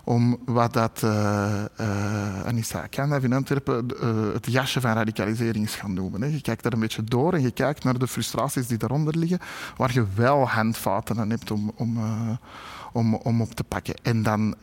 om 0.04 0.38
wat 0.44 0.72
dat 0.72 1.00
uh, 1.04 1.64
uh, 1.80 2.44
Anissa 2.46 2.86
Kanda 2.86 3.16
in 3.16 3.32
Antwerpen 3.32 3.86
uh, 4.02 4.32
het 4.32 4.46
jasje 4.46 4.80
van 4.80 4.92
radicalisering 4.92 5.64
is 5.64 5.74
gaan 5.74 5.94
noemen. 5.94 6.22
Hè. 6.22 6.26
Je 6.28 6.40
kijkt 6.40 6.62
daar 6.62 6.72
een 6.72 6.80
beetje 6.80 7.04
door 7.04 7.32
en 7.34 7.42
je 7.42 7.50
kijkt 7.50 7.84
naar 7.84 7.98
de 7.98 8.06
frustraties 8.06 8.66
die 8.66 8.78
daaronder 8.78 9.18
liggen, 9.18 9.38
waar 9.76 9.92
je 9.92 10.04
wel 10.14 10.48
handvaten 10.48 11.18
aan 11.18 11.30
hebt 11.30 11.50
om, 11.50 11.72
om, 11.76 11.98
om, 12.92 13.14
om 13.14 13.40
op 13.40 13.54
te 13.54 13.64
pakken. 13.64 13.94
En 14.02 14.22
dan 14.22 14.54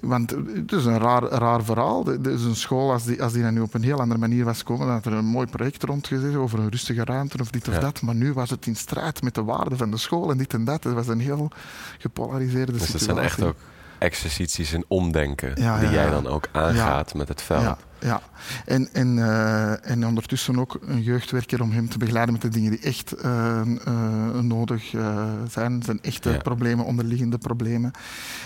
want 0.00 0.30
het 0.30 0.72
is 0.72 0.84
een 0.84 0.98
raar, 0.98 1.22
raar 1.22 1.64
verhaal. 1.64 2.06
Het 2.06 2.26
is 2.26 2.44
een 2.44 2.56
school, 2.56 2.92
als 2.92 3.04
die, 3.04 3.22
als 3.22 3.32
die 3.32 3.44
nu 3.44 3.60
op 3.60 3.74
een 3.74 3.82
heel 3.82 4.00
andere 4.00 4.20
manier 4.20 4.44
was 4.44 4.58
gekomen, 4.58 4.86
dan 4.86 4.94
had 4.94 5.06
er 5.06 5.12
een 5.12 5.24
mooi 5.24 5.46
project 5.46 5.82
rondgezet 5.82 6.34
over 6.34 6.58
een 6.58 6.70
rustige 6.70 7.04
ruimte 7.04 7.38
of 7.40 7.50
dit 7.50 7.68
of 7.68 7.78
dat. 7.78 8.02
Maar 8.02 8.14
nu 8.14 8.32
was 8.32 8.50
het 8.50 8.66
in 8.66 8.76
strijd 8.76 9.22
met 9.22 9.34
de 9.34 9.44
waarden 9.44 9.78
van 9.78 9.90
de 9.90 9.96
school 9.96 10.30
en 10.30 10.38
dit 10.38 10.54
en 10.54 10.64
dat. 10.64 10.84
Het 10.84 10.94
was 10.94 11.08
een 11.08 11.20
heel 11.20 11.50
gepolariseerde 11.98 12.72
dus 12.72 12.80
situatie. 12.80 13.06
Dus 13.06 13.06
dat 13.06 13.16
zijn 13.16 13.26
echt 13.26 13.42
ook 13.42 13.56
exercities 13.98 14.72
en 14.72 14.84
omdenken 14.88 15.54
die 15.54 15.90
jij 15.90 16.10
dan 16.10 16.26
ook 16.26 16.48
aangaat 16.52 17.14
met 17.14 17.28
het 17.28 17.42
veld. 17.42 17.78
Ja. 18.00 18.20
En, 18.64 18.88
en, 18.92 19.16
uh, 19.16 19.90
en 19.90 20.06
ondertussen 20.06 20.58
ook 20.58 20.78
een 20.86 21.02
jeugdwerker 21.02 21.62
om 21.62 21.70
hem 21.70 21.88
te 21.88 21.98
begeleiden 21.98 22.32
met 22.32 22.42
de 22.42 22.48
dingen 22.48 22.70
die 22.70 22.80
echt 22.80 23.24
uh, 23.24 23.60
uh, 23.88 24.38
nodig 24.40 24.94
zijn. 25.48 25.82
zijn 25.82 26.02
echte 26.02 26.40
problemen, 26.42 26.84
onderliggende 26.84 27.38
problemen. 27.38 27.90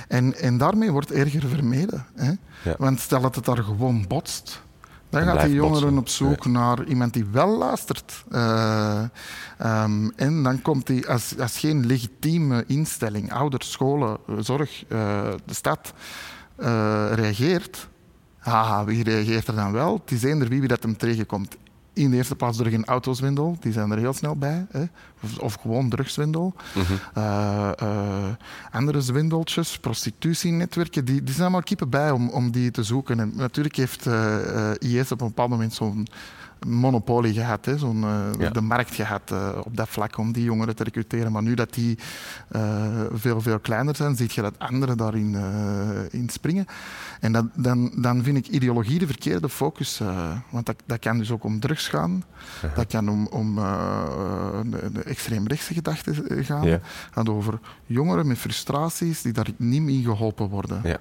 En, 0.08 0.34
en 0.34 0.58
daarmee 0.58 0.90
wordt 0.90 1.12
erger 1.12 1.48
vermeden. 1.48 2.06
Hè? 2.14 2.32
Want 2.78 3.00
stel 3.00 3.20
dat 3.20 3.34
het 3.34 3.44
daar 3.44 3.62
gewoon 3.62 4.04
botst 4.08 4.62
dan 5.12 5.22
gaat 5.22 5.40
die 5.40 5.54
jongeren 5.54 5.98
op 5.98 6.08
zoek 6.08 6.46
naar 6.46 6.84
iemand 6.84 7.12
die 7.12 7.24
wel 7.24 7.58
luistert. 7.58 8.24
Uh, 8.30 9.02
um, 9.64 10.12
en 10.16 10.42
dan 10.42 10.62
komt 10.62 10.88
hij 10.88 11.06
als, 11.06 11.38
als 11.38 11.58
geen 11.58 11.86
legitieme 11.86 12.64
instelling, 12.66 13.32
ouders, 13.32 13.70
scholen, 13.70 14.18
zorg, 14.38 14.84
uh, 14.88 15.22
de 15.44 15.54
stad, 15.54 15.92
uh, 16.58 17.06
reageert. 17.14 17.88
Haha, 18.42 18.84
wie 18.84 19.04
reageert 19.04 19.48
er 19.48 19.54
dan 19.54 19.72
wel? 19.72 19.94
Het 19.94 20.10
is 20.10 20.22
eender 20.22 20.48
wie, 20.48 20.58
wie 20.58 20.68
dat 20.68 20.82
hem 20.82 20.96
tegenkomt 20.96 21.56
in 21.92 22.10
de 22.10 22.16
eerste 22.16 22.36
plaats 22.36 22.58
door 22.58 22.66
geen 22.66 22.84
autoswindel, 22.84 23.56
die 23.60 23.72
zijn 23.72 23.90
er 23.90 23.98
heel 23.98 24.12
snel 24.12 24.36
bij. 24.36 24.66
Hè? 24.70 24.84
Of, 25.22 25.38
of, 25.38 25.54
gewoon 25.54 25.88
drugswindel. 25.88 26.54
Mm 26.74 26.82
-hmm. 26.82 28.36
andere 28.70 29.00
zwindeltjes, 29.00 29.78
prostitutienetwerken, 29.78 31.04
die, 31.04 31.22
die 31.22 31.30
zijn 31.30 31.42
allemaal 31.42 31.62
kippen 31.62 31.88
bij 31.88 32.10
om, 32.10 32.28
om 32.28 32.50
die 32.50 32.70
te 32.70 32.82
zoeken. 32.82 33.20
En 33.20 33.32
natuurlijk 33.34 33.76
heeft 33.76 34.06
uh, 34.06 34.70
IS 34.78 35.12
op 35.12 35.20
een 35.20 35.26
bepaald 35.26 35.50
moment 35.50 35.74
zo'n 35.74 36.06
monopolie 36.66 37.32
gehad, 37.32 37.64
hè, 37.64 37.78
zo'n, 37.78 38.02
uh, 38.02 38.50
de 38.52 38.60
markt 38.60 38.94
gehad 38.94 39.30
uh, 39.32 39.48
op 39.64 39.76
dat 39.76 39.88
vlak 39.88 40.18
om 40.18 40.32
die 40.32 40.44
jongeren 40.44 40.76
te 40.76 40.84
recruteren. 40.84 41.32
Maar 41.32 41.42
nu 41.42 41.54
dat 41.54 41.74
die 41.74 41.98
uh, 42.52 42.86
veel, 43.12 43.40
veel 43.40 43.58
kleiner 43.58 43.96
zijn, 43.96 44.16
zie 44.16 44.30
je 44.34 44.42
dat 44.42 44.58
anderen 44.58 44.96
daarin 44.96 45.34
in 46.10 46.28
springen. 46.28 46.66
En 47.20 47.32
dat, 47.32 47.44
dan, 47.54 47.92
dan 47.96 48.22
vind 48.22 48.36
ik 48.36 48.48
ideologie 48.48 48.98
de 48.98 49.06
verkeerde 49.06 49.48
focus. 49.48 50.00
want 50.50 50.66
dat, 50.66 50.76
dat 50.86 50.98
kan 50.98 51.18
dus 51.18 51.30
ook 51.30 51.44
om 51.44 51.60
drugs 51.60 51.88
gaan. 51.88 52.24
-huh. 52.60 52.74
Dat 52.74 52.86
kan 52.86 53.08
om, 53.08 53.26
om 53.26 53.54
de, 53.54 54.90
de 54.92 55.02
extreemrechtse 55.02 55.74
gedachten 55.74 56.44
gaan. 56.44 56.66
Het 56.66 56.82
gaat 57.10 57.28
over 57.28 57.58
jongeren 57.86 58.26
met 58.26 58.38
frustraties 58.38 59.22
die 59.22 59.32
daar 59.32 59.48
niet 59.56 59.82
mee 59.82 60.02
geholpen 60.02 60.48
worden. 60.48 60.80
Ja. 60.84 60.98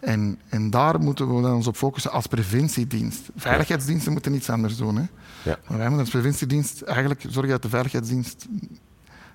En, 0.00 0.38
en 0.48 0.70
daar 0.70 1.00
moeten 1.00 1.36
we 1.36 1.42
dan 1.42 1.54
ons 1.54 1.66
op 1.66 1.76
focussen 1.76 2.10
als 2.10 2.26
preventiedienst. 2.26 3.28
Veiligheidsdiensten 3.36 4.12
moeten 4.12 4.34
iets 4.34 4.50
anders 4.50 4.76
doen. 4.76 4.96
Hè? 4.96 5.04
Ja. 5.42 5.58
Maar 5.68 5.78
wij 5.78 5.88
moeten 5.88 6.00
als 6.00 6.10
preventiedienst 6.10 6.82
eigenlijk 6.82 7.24
zorgen 7.28 7.50
dat 7.50 7.62
de 7.62 7.68
veiligheidsdienst 7.68 8.46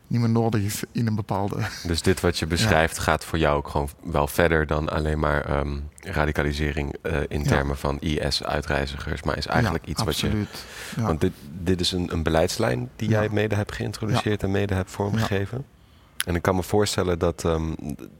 niet 0.07 0.21
meer 0.21 0.29
nodig 0.29 0.61
is 0.61 0.83
in 0.91 1.07
een 1.07 1.15
bepaalde. 1.15 1.55
Dus 1.87 2.01
dit 2.01 2.19
wat 2.19 2.39
je 2.39 2.45
beschrijft 2.45 2.99
gaat 2.99 3.25
voor 3.25 3.37
jou 3.37 3.57
ook 3.57 3.67
gewoon 3.67 3.89
wel 4.03 4.27
verder 4.27 4.67
dan 4.67 4.89
alleen 4.89 5.19
maar 5.19 5.59
um, 5.59 5.89
radicalisering 5.99 6.95
uh, 7.03 7.17
in 7.27 7.43
termen 7.43 7.77
van 7.77 7.99
IS-uitreizigers, 7.99 9.23
maar 9.23 9.37
is 9.37 9.47
eigenlijk 9.47 9.85
iets 9.85 10.05
absoluut. 10.05 10.49
wat 10.49 10.95
je. 10.95 11.01
Want 11.01 11.21
dit, 11.21 11.31
dit 11.59 11.79
is 11.79 11.91
een, 11.91 12.13
een 12.13 12.23
beleidslijn 12.23 12.89
die 12.95 13.09
jij 13.09 13.29
mede 13.29 13.55
hebt 13.55 13.71
geïntroduceerd 13.71 14.43
en 14.43 14.51
mede 14.51 14.73
hebt 14.73 14.91
vormgegeven. 14.91 15.65
En 16.25 16.35
ik 16.35 16.41
kan 16.41 16.55
me 16.55 16.63
voorstellen 16.63 17.19
dat, 17.19 17.43
um, 17.43 17.75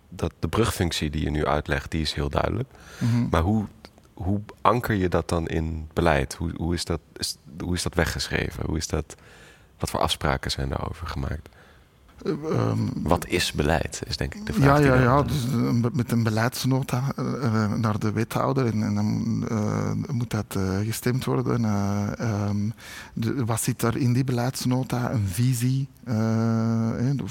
dat 0.10 0.34
de 0.40 0.48
brugfunctie 0.48 1.10
die 1.10 1.24
je 1.24 1.30
nu 1.30 1.46
uitlegt, 1.46 1.92
die 1.92 2.02
is 2.02 2.14
heel 2.14 2.30
duidelijk. 2.30 2.70
Mm 2.98 3.10
-hmm. 3.10 3.28
Maar 3.32 3.42
hoe, 3.42 3.66
hoe 4.14 4.42
anker 4.62 4.96
je 4.96 5.10
dat 5.10 5.30
dan 5.30 5.48
in 5.48 5.90
beleid? 5.94 6.34
Hoe, 6.34 6.52
hoe, 6.56 6.74
is 6.74 6.86
dat, 6.86 7.00
is, 7.18 7.36
hoe 7.60 7.74
is 7.74 7.84
dat 7.84 7.94
weggeschreven? 7.96 8.66
Hoe 8.66 8.78
is 8.78 8.88
dat, 8.88 9.16
wat 9.80 9.90
voor 9.90 10.00
afspraken 10.00 10.52
zijn 10.52 10.70
daarover 10.70 11.08
gemaakt? 11.08 11.50
Um, 12.26 12.90
Wat 13.02 13.28
is 13.28 13.52
beleid, 13.52 14.02
is 14.08 14.18
denk 14.18 14.36
ik 14.36 14.46
de 14.46 14.54
vraag. 14.54 14.80
Ja, 14.80 14.96
ja, 14.96 15.02
ja. 15.02 15.22
Dus 15.24 15.46
met 15.94 16.12
een 16.12 16.24
beleidsnota 16.24 17.04
uh, 17.20 17.74
naar 17.74 18.00
de 18.00 18.12
wethouder 18.12 18.66
en, 18.66 18.84
en 18.84 18.96
dan 18.96 19.44
uh, 19.52 19.92
moet 20.12 20.30
dat 20.30 20.58
gestemd 20.84 21.26
worden. 21.26 21.64
Um, 22.48 22.74
de, 23.14 23.46
wat 23.46 23.62
zit 23.62 23.82
er 23.82 23.98
in 23.98 24.14
die 24.14 24.24
beleidsnota? 24.24 25.12
Een 25.12 25.28
visie 25.28 25.88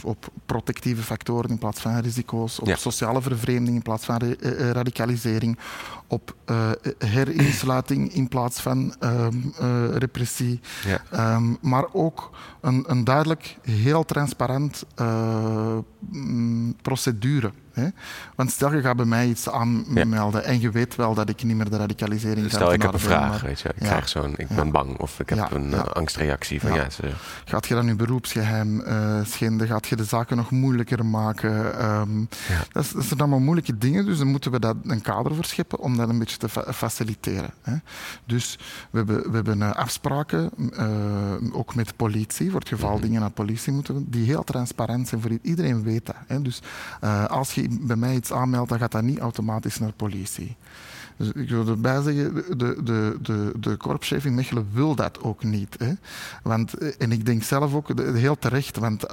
op 0.03 0.29
protectieve 0.47 1.03
factoren 1.03 1.51
in 1.51 1.59
plaats 1.59 1.81
van 1.81 1.99
risico's, 1.99 2.59
op 2.59 2.67
ja. 2.67 2.77
sociale 2.77 3.23
vervreemding 3.23 3.77
in 3.77 3.83
plaats 3.83 4.05
van 4.05 4.21
radicalisering, 4.73 5.59
op 6.07 6.35
herinsluiting 6.99 8.13
in 8.13 8.29
plaats 8.29 8.61
van 8.61 8.95
um, 9.01 9.53
repressie. 9.93 10.61
Ja. 11.11 11.41
maar 11.61 11.85
ook 11.93 12.31
een, 12.61 12.85
een 12.87 13.05
duidelijk, 13.05 13.57
heel 13.63 14.05
transparant 14.05 14.82
procedure. 16.83 17.53
Hè? 17.73 17.89
Want 18.35 18.51
stel 18.51 18.75
je 18.75 18.81
gaat 18.81 18.97
bij 18.97 19.05
mij 19.05 19.29
iets 19.29 19.49
aanmelden 19.49 20.41
ja. 20.41 20.47
en 20.47 20.61
je 20.61 20.71
weet 20.71 20.97
wel 20.97 21.15
dat 21.15 21.29
ik 21.29 21.45
niet 21.45 21.57
meer 21.57 21.71
de 21.71 21.77
radicalisering 21.77 22.51
ga 22.51 22.57
Stel 22.57 22.73
ik 22.73 22.83
heb 22.83 22.93
een 22.93 22.99
vraag, 22.99 23.43
weet 23.43 23.61
je, 23.61 23.69
ik 23.69 23.83
ja. 23.83 23.87
krijg 23.87 24.09
zo'n, 24.09 24.35
ik 24.37 24.49
ben 24.49 24.71
bang 24.71 24.99
of 24.99 25.21
ik 25.21 25.29
heb 25.29 25.51
een 25.51 25.71
uh, 25.71 25.83
angstreactie 25.83 26.61
van 26.61 26.73
ja. 26.73 26.91
ze... 26.91 27.11
Gaat 27.45 27.67
je 27.67 27.75
dan 27.75 27.87
je 27.87 27.95
beroepsgeheim 27.95 28.81
uh, 28.81 29.25
schenden? 29.25 29.67
Gaat 29.67 29.87
je 29.87 29.97
de 29.97 30.05
zaken 30.05 30.37
nog 30.37 30.51
moeilijker 30.51 31.07
maken? 31.07 31.85
Um, 31.85 32.29
dat, 32.73 32.91
dat, 32.95 33.05
zijn 33.05 33.21
allemaal 33.21 33.39
moeilijke 33.39 33.79
dingen, 33.79 34.05
dus 34.05 34.19
dan 34.19 34.27
moeten 34.27 34.51
we 34.51 34.59
dat 34.59 34.77
een 34.85 35.03
kader 35.03 35.35
voor 35.35 35.45
scheppen 35.45 35.79
om 35.79 35.97
dat 35.97 36.09
een 36.09 36.19
beetje 36.19 36.37
te 36.37 36.49
fa 36.49 36.73
faciliteren. 36.73 37.51
Hè? 37.63 37.75
Dus 38.25 38.59
we 38.91 38.97
hebben, 38.97 39.31
we 39.31 39.35
hebben 39.35 39.77
afspraken, 39.77 40.51
ook 41.53 41.75
met 41.75 41.97
politie, 41.97 42.51
voor 42.51 42.61
het 42.61 42.69
geval 42.69 42.89
mm 42.89 42.95
-hmm. 42.95 43.05
dingen 43.05 43.21
naar 43.21 43.31
politie 43.31 43.73
moeten, 43.73 44.11
die 44.11 44.27
heel 44.27 44.45
transparant 44.45 45.09
zijn 45.09 45.21
voor 45.21 45.31
iedereen 45.43 45.83
weet 45.83 46.07
dat. 46.07 46.17
Hè? 46.27 46.43
Dus 46.43 46.63
als 47.29 47.55
je 47.55 47.62
bij 47.71 47.97
mij 47.97 48.15
iets 48.15 48.33
aanmeldt, 48.33 48.69
dan 48.69 48.79
gaat 48.79 48.93
dat 48.93 49.03
niet 49.03 49.19
automatisch 49.19 49.79
naar 49.79 49.93
politie. 49.93 50.57
Dus 51.17 51.33
ik 51.43 51.49
wil 51.49 51.69
erbij 51.69 52.03
zeggen, 52.03 52.35
de, 52.59 52.83
de, 52.83 53.19
de, 53.23 53.53
de 53.61 53.77
korpschef 53.77 54.25
in 54.25 54.35
Mechelen 54.35 54.69
wil 54.73 54.95
dat 54.95 55.21
ook 55.21 55.43
niet. 55.45 55.77
Hè. 55.79 55.93
Want, 56.43 56.75
en 56.99 57.13
ik 57.13 57.27
denk 57.27 57.43
zelf 57.43 57.75
ook 57.75 57.89
heel 57.99 58.39
terecht, 58.39 58.79
want 58.79 59.05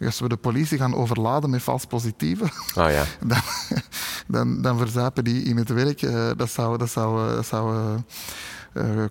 als 0.00 0.20
we 0.20 0.28
de 0.28 0.36
politie 0.36 0.78
gaan 0.78 0.94
overladen 0.94 1.50
met 1.50 1.62
vals 1.62 1.84
positieven, 1.84 2.50
oh 2.74 2.90
ja. 2.90 3.04
dan, 3.26 3.42
dan, 4.26 4.62
dan 4.62 4.78
verzuipen 4.78 5.24
die 5.24 5.42
in 5.42 5.56
het 5.56 5.68
werk. 5.68 6.00
Dat 6.38 6.50
zou, 6.50 6.78
dat 6.78 6.90
zou, 6.90 7.34
dat 7.34 7.46
zou 7.46 7.76
uh, 7.76 7.94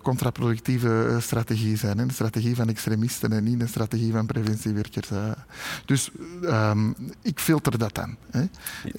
contraproductieve 0.02 1.16
strategie 1.20 1.76
zijn. 1.76 1.98
Hè? 1.98 2.04
Een 2.04 2.10
strategie 2.10 2.56
van 2.56 2.68
extremisten 2.68 3.32
en 3.32 3.44
niet 3.44 3.60
een 3.60 3.68
strategie 3.68 4.12
van 4.12 4.26
preventiewerkers. 4.26 5.10
Uh. 5.10 5.30
Dus 5.84 6.10
um, 6.42 6.94
ik 7.22 7.38
filter 7.38 7.78
dat 7.78 7.94
dan. 7.94 8.16
Hè? 8.30 8.44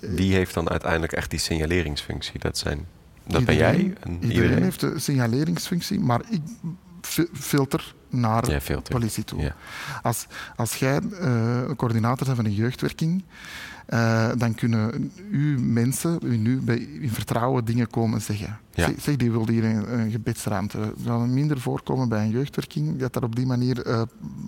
Wie 0.01 0.33
heeft 0.33 0.53
dan 0.53 0.69
uiteindelijk 0.69 1.13
echt 1.13 1.29
die 1.29 1.39
signaleringsfunctie? 1.39 2.39
Dat, 2.39 2.57
zijn, 2.57 2.85
dat 3.27 3.45
ben 3.45 3.55
jij? 3.55 3.73
En 3.99 4.13
iedereen, 4.13 4.31
iedereen 4.31 4.63
heeft 4.63 4.79
de 4.79 4.99
signaleringsfunctie, 4.99 5.99
maar 5.99 6.21
ik 6.29 6.41
filter 7.33 7.95
naar 8.09 8.51
ja, 8.51 8.81
politie 8.89 9.23
toe. 9.23 9.41
Ja. 9.41 9.55
Als, 10.01 10.27
als 10.55 10.75
jij 10.75 10.99
uh, 11.01 11.71
coördinator 11.75 12.25
bent 12.25 12.38
van 12.38 12.45
een 12.45 12.53
jeugdwerking, 12.53 13.23
uh, 13.89 14.29
dan 14.38 14.55
kunnen 14.55 15.11
uw 15.31 15.59
mensen 15.59 16.19
u 16.23 16.38
nu 16.38 16.61
bij, 16.61 16.77
in 16.77 17.09
vertrouwen 17.09 17.65
dingen 17.65 17.89
komen 17.89 18.21
zeggen. 18.21 18.59
Ja. 18.79 18.89
Zeg, 19.00 19.15
die 19.15 19.31
wil 19.31 19.48
hier 19.48 19.63
een, 19.63 20.00
een 20.00 20.12
gebedsruimte. 20.12 20.93
Zal 21.03 21.19
minder 21.19 21.59
voorkomen 21.59 22.09
bij 22.09 22.24
een 22.24 22.29
jeugdwerking, 22.29 22.98
dat 22.98 23.13
dat 23.13 23.24
op 23.24 23.36
die 23.36 23.45
manier 23.45 23.88
uh, 23.88 24.01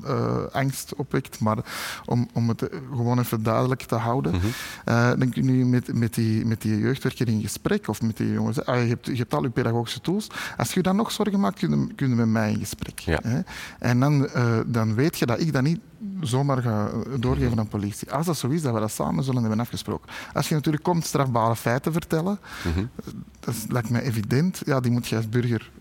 uh, 0.05 0.43
angst 0.51 0.95
opwekt. 0.95 1.39
Maar 1.39 1.57
om, 2.05 2.29
om 2.33 2.49
het 2.49 2.69
gewoon 2.95 3.19
even 3.19 3.43
duidelijk 3.43 3.81
te 3.81 3.95
houden, 3.95 4.33
mm 4.33 4.39
-hmm. 4.39 5.19
dan 5.19 5.29
kun 5.29 5.57
je 5.57 5.65
met, 5.65 5.93
met, 5.93 6.13
die, 6.13 6.45
met 6.45 6.61
die 6.61 6.79
jeugdwerker 6.79 7.27
in 7.27 7.41
gesprek 7.41 7.87
of 7.87 8.01
met 8.01 8.17
die 8.17 8.31
jongens. 8.31 8.65
Ah, 8.65 8.81
je, 8.81 8.87
hebt, 8.87 9.05
je 9.05 9.15
hebt 9.15 9.33
al 9.33 9.43
je 9.43 9.49
pedagogische 9.49 10.01
tools. 10.01 10.27
Als 10.57 10.73
je 10.73 10.81
dan 10.81 10.95
nog 10.95 11.11
zorgen 11.11 11.39
maakt, 11.39 11.59
kunnen 11.59 11.95
kun 11.95 12.09
je 12.09 12.15
met 12.15 12.27
mij 12.27 12.51
in 12.51 12.59
gesprek. 12.59 12.99
Ja. 12.99 13.19
Hè? 13.23 13.39
En 13.79 13.99
dan, 13.99 14.29
dan 14.65 14.95
weet 14.95 15.19
je 15.19 15.25
dat 15.25 15.39
ik 15.39 15.53
dat 15.53 15.63
niet 15.63 15.79
zomaar 16.21 16.61
ga 16.61 16.89
doorgeven 17.19 17.59
aan 17.59 17.67
politie. 17.67 18.11
Als 18.11 18.25
dat 18.25 18.37
zo 18.37 18.47
is, 18.47 18.61
dat 18.61 18.73
we 18.73 18.79
dat 18.79 18.91
samen 18.91 19.23
zullen 19.23 19.41
hebben 19.41 19.59
afgesproken. 19.59 20.09
Als 20.33 20.49
je 20.49 20.55
natuurlijk 20.55 20.83
komt 20.83 21.05
strafbare 21.05 21.55
feiten 21.55 21.91
vertellen, 21.91 22.39
mm 22.63 22.73
-hmm. 22.73 22.89
dat 23.39 23.55
lijkt 23.67 23.89
mij 23.89 24.01
evident. 24.01 24.20
Ja, 24.65 24.79
die 24.79 24.91
moet 24.91 25.07
je 25.07 25.15
als 25.15 25.29
burger 25.29 25.71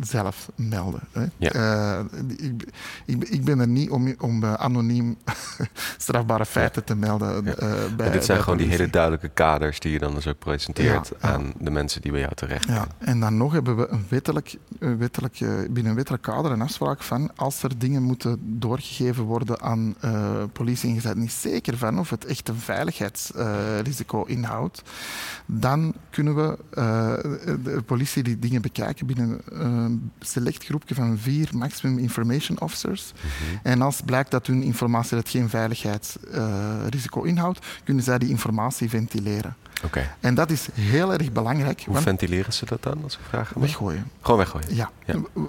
zelf 0.00 0.48
melden. 0.54 1.00
Hè. 1.12 1.24
Ja. 1.36 1.50
Eh, 1.50 2.04
ik, 2.36 2.64
ik, 3.06 3.28
ik 3.28 3.44
ben 3.44 3.58
er 3.58 3.68
niet 3.68 3.90
om, 3.90 4.14
om 4.18 4.42
eh, 4.42 4.54
anoniem 4.54 5.16
strafbare 5.96 6.46
feiten 6.46 6.84
te 6.84 6.94
melden. 6.94 7.46
eh, 7.46 7.68
bij, 7.96 8.06
En 8.06 8.12
dit 8.12 8.24
zijn 8.24 8.42
gewoon 8.42 8.58
die 8.58 8.68
hele 8.68 8.90
duidelijke 8.90 9.28
kaders 9.28 9.80
die 9.80 9.92
je 9.92 9.98
dan 9.98 10.14
dus 10.14 10.26
ook 10.26 10.38
presenteert 10.38 11.12
aan 11.20 11.52
de 11.58 11.70
mensen 11.70 12.00
die 12.00 12.10
bij 12.10 12.20
jou 12.20 12.34
terecht 12.34 12.66
Ja, 12.66 12.86
en 12.98 13.20
dan 13.20 13.36
nog 13.36 13.52
hebben 13.52 13.76
we 13.76 13.88
een 13.88 14.04
wettelijk, 14.08 14.58
binnen 14.78 15.86
een 15.86 15.94
wettelijk 15.94 16.22
kader 16.22 16.50
een 16.50 16.62
afspraak 16.62 17.02
van 17.02 17.30
als 17.36 17.62
er 17.62 17.78
dingen 17.78 18.02
moeten 18.02 18.58
doorgegeven 18.58 19.24
worden 19.24 19.60
aan 19.60 19.94
politie 20.52 20.88
en 20.88 20.94
je 20.94 21.00
bent 21.00 21.14
er 21.14 21.20
niet 21.20 21.32
zeker 21.32 21.76
van 21.76 21.98
of 21.98 22.10
het 22.10 22.24
echt 22.24 22.48
een 22.48 22.56
veiligheidsrisico 22.56 24.24
inhoudt, 24.24 24.82
dan 25.46 25.94
kunnen 26.10 26.34
we 26.36 26.58
de 27.62 27.82
politie 27.86 28.22
die 28.22 28.38
dingen 28.38 28.62
bekijken 28.62 29.06
binnen 29.06 29.40
een 29.86 30.10
select 30.20 30.64
groepje 30.64 30.94
van 30.94 31.18
vier 31.18 31.48
maximum 31.52 31.98
information 31.98 32.60
officers. 32.60 33.12
En 33.62 33.82
als 33.82 34.00
blijkt 34.04 34.30
dat 34.30 34.46
hun 34.46 34.62
informatie 34.62 35.16
dat 35.16 35.28
geen 35.28 35.48
veiligheidsrisico 35.48 37.22
inhoudt, 37.22 37.66
kunnen 37.84 38.04
zij 38.04 38.18
die 38.18 38.28
informatie 38.28 38.88
ventileren. 38.88 39.56
Oké. 39.84 40.10
En 40.20 40.34
dat 40.34 40.50
is 40.50 40.68
heel 40.72 41.12
erg 41.12 41.32
belangrijk. 41.32 41.82
Hoe 41.86 41.96
ventileren 41.96 42.52
ze 42.52 42.66
dat 42.66 42.82
dan, 42.82 43.02
als 43.02 43.14
ik 43.14 43.24
vraag? 43.28 43.52
Weggooien. 43.54 44.10
Gewoon 44.20 44.38
weggooien. 44.38 44.74
Ja. 44.74 44.90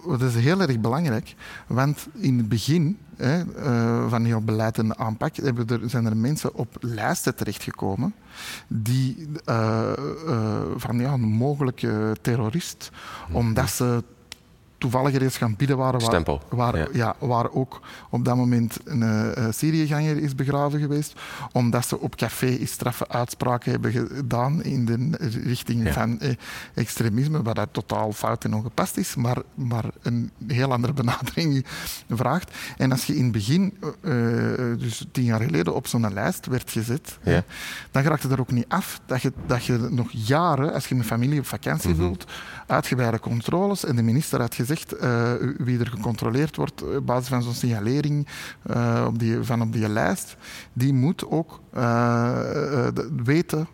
Dat 0.07 0.21
is 0.21 0.35
heel 0.35 0.61
erg 0.61 0.79
belangrijk. 0.79 1.35
Want 1.67 2.07
in 2.13 2.37
het 2.37 2.49
begin 2.49 2.97
hè, 3.17 3.43
eh, 3.55 4.09
van 4.09 4.25
heel 4.25 4.41
beleid 4.41 4.77
en 4.77 4.97
aanpak 4.97 5.37
er, 5.37 5.53
zijn 5.85 6.05
er 6.05 6.17
mensen 6.17 6.53
op 6.53 6.77
lijsten 6.79 7.35
terechtgekomen 7.35 8.13
die 8.67 9.27
eh, 9.45 9.91
eh, 10.27 10.61
van 10.75 10.99
ja, 10.99 11.13
een 11.13 11.21
mogelijke 11.21 12.15
terrorist, 12.21 12.91
omdat 13.31 13.69
ze 13.69 14.03
toevallig 14.77 15.13
ergens 15.13 15.37
gaan 15.37 15.55
bidden 15.55 15.77
waren 15.77 15.99
waar, 15.99 16.09
Stempel. 16.09 16.41
waar, 16.49 16.77
Ja. 16.77 16.87
ja. 16.93 17.15
waar 17.19 17.51
ook 17.51 17.79
op 18.09 18.25
dat 18.25 18.35
moment 18.35 18.77
een 18.83 19.03
eh, 19.03 19.37
eh, 19.47 19.53
Syriëganger 19.53 20.17
is 20.17 20.35
begraven 20.35 20.79
geweest, 20.79 21.13
omdat 21.51 21.85
ze 21.87 21.99
op 21.99 22.15
café 22.15 22.47
eens 22.47 22.71
straffe 22.71 23.07
uitspraken 23.09 23.71
hebben 23.71 23.91
gedaan 23.91 24.63
in 24.63 24.85
de 24.85 25.17
richting 25.43 25.83
Ja. 25.85 25.91
van 25.93 26.19
eh, 26.19 26.31
extremisme, 26.73 27.41
wat 27.41 27.55
dat 27.55 27.67
totaal 27.71 28.11
fout 28.11 28.43
en 28.43 28.53
ongepast 28.53 28.97
is, 28.97 29.15
maar, 29.15 29.37
maar 29.53 29.85
een 30.01 30.31
heel 30.47 30.71
andere 30.71 30.93
benadering 30.93 31.65
vraagt. 32.09 32.51
En 32.77 32.91
als 32.91 33.05
je 33.05 33.15
in 33.15 33.23
het 33.23 33.31
begin, 33.31 33.77
eh, 34.01 34.53
eh, 34.71 34.79
dus 34.79 35.05
tien 35.11 35.23
jaar 35.23 35.41
geleden, 35.41 35.75
op 35.75 35.87
zo'n 35.87 36.13
lijst 36.13 36.45
werd 36.45 36.71
gezet, 36.71 37.17
Ja. 37.23 37.43
dan 37.91 38.03
raakt 38.03 38.23
het 38.23 38.31
er 38.31 38.39
ook 38.39 38.51
niet 38.51 38.65
af 38.67 38.99
dat 39.05 39.21
je, 39.21 39.31
dat 39.45 39.65
je 39.65 39.87
nog 39.91 40.07
jaren, 40.11 40.73
als 40.73 40.87
je 40.87 40.95
met 40.95 41.05
familie 41.05 41.39
op 41.39 41.45
vakantie 41.45 41.89
Mhm. 41.89 41.99
wilt, 41.99 42.25
uitgebreide 42.67 43.19
controles, 43.19 43.85
en 43.85 43.95
de 43.95 44.03
minister 44.03 44.39
had 44.39 44.55
gezegd 44.55 44.91
eh, 44.91 45.31
wie 45.57 45.79
er 45.79 45.87
gecontroleerd 45.87 46.55
wordt 46.55 46.95
op 46.95 47.05
basis 47.05 47.27
van 47.27 47.43
zo'n 47.43 47.53
signalering 47.53 48.27
eh, 48.63 49.05
op 49.07 49.19
die, 49.19 49.43
van 49.43 49.61
op 49.61 49.73
die 49.73 49.89
lijst, 49.89 50.37
die 50.73 50.93
moet 50.93 51.27
ook 51.27 51.61
eh, 51.73 52.87
eh, 52.87 52.93
weten 53.23 53.67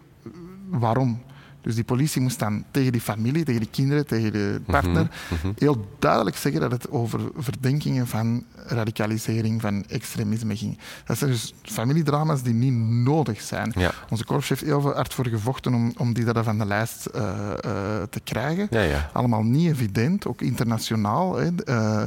waarom. 0.70 1.22
Dus 1.64 1.76
die 1.76 1.84
politie 1.84 2.22
moest 2.22 2.40
dan 2.40 2.64
tegen 2.72 2.92
die 2.92 3.02
familie, 3.02 3.44
tegen 3.44 3.62
die 3.62 3.70
kinderen, 3.70 4.06
tegen 4.08 4.32
de 4.32 4.62
partner 4.66 4.92
Mhm. 4.94 5.52
heel 5.58 5.88
duidelijk 6.00 6.38
zeggen 6.38 6.62
dat 6.62 6.72
het 6.72 6.90
over 6.90 7.20
verdenkingen 7.38 8.08
van 8.08 8.44
radicalisering, 8.66 9.62
van 9.62 9.86
extremisme 9.88 10.58
ging. 10.58 10.78
Dat 11.06 11.18
zijn 11.18 11.32
dus 11.32 11.54
familiedrama's 11.62 12.42
die 12.42 12.54
niet 12.54 12.74
nodig 13.04 13.42
zijn. 13.42 13.72
Ja. 13.76 13.92
Onze 14.10 14.26
korps 14.26 14.50
heeft 14.50 14.62
heel 14.62 14.82
veel 14.82 14.94
hard 14.94 15.14
voor 15.14 15.28
gevochten 15.28 15.74
om, 15.74 15.94
om 15.98 16.14
die 16.14 16.26
daar 16.26 16.44
van 16.44 16.58
de 16.58 16.66
lijst 16.66 17.06
eh, 17.06 17.24
eh, 17.50 18.04
te 18.10 18.20
krijgen. 18.24 18.68
Ja, 18.70 18.82
ja. 18.82 19.10
Allemaal 19.14 19.44
niet 19.44 19.70
evident, 19.70 20.28
ook 20.28 20.42
internationaal. 20.42 21.36
Hè. 21.36 21.56
Eh, 21.56 22.04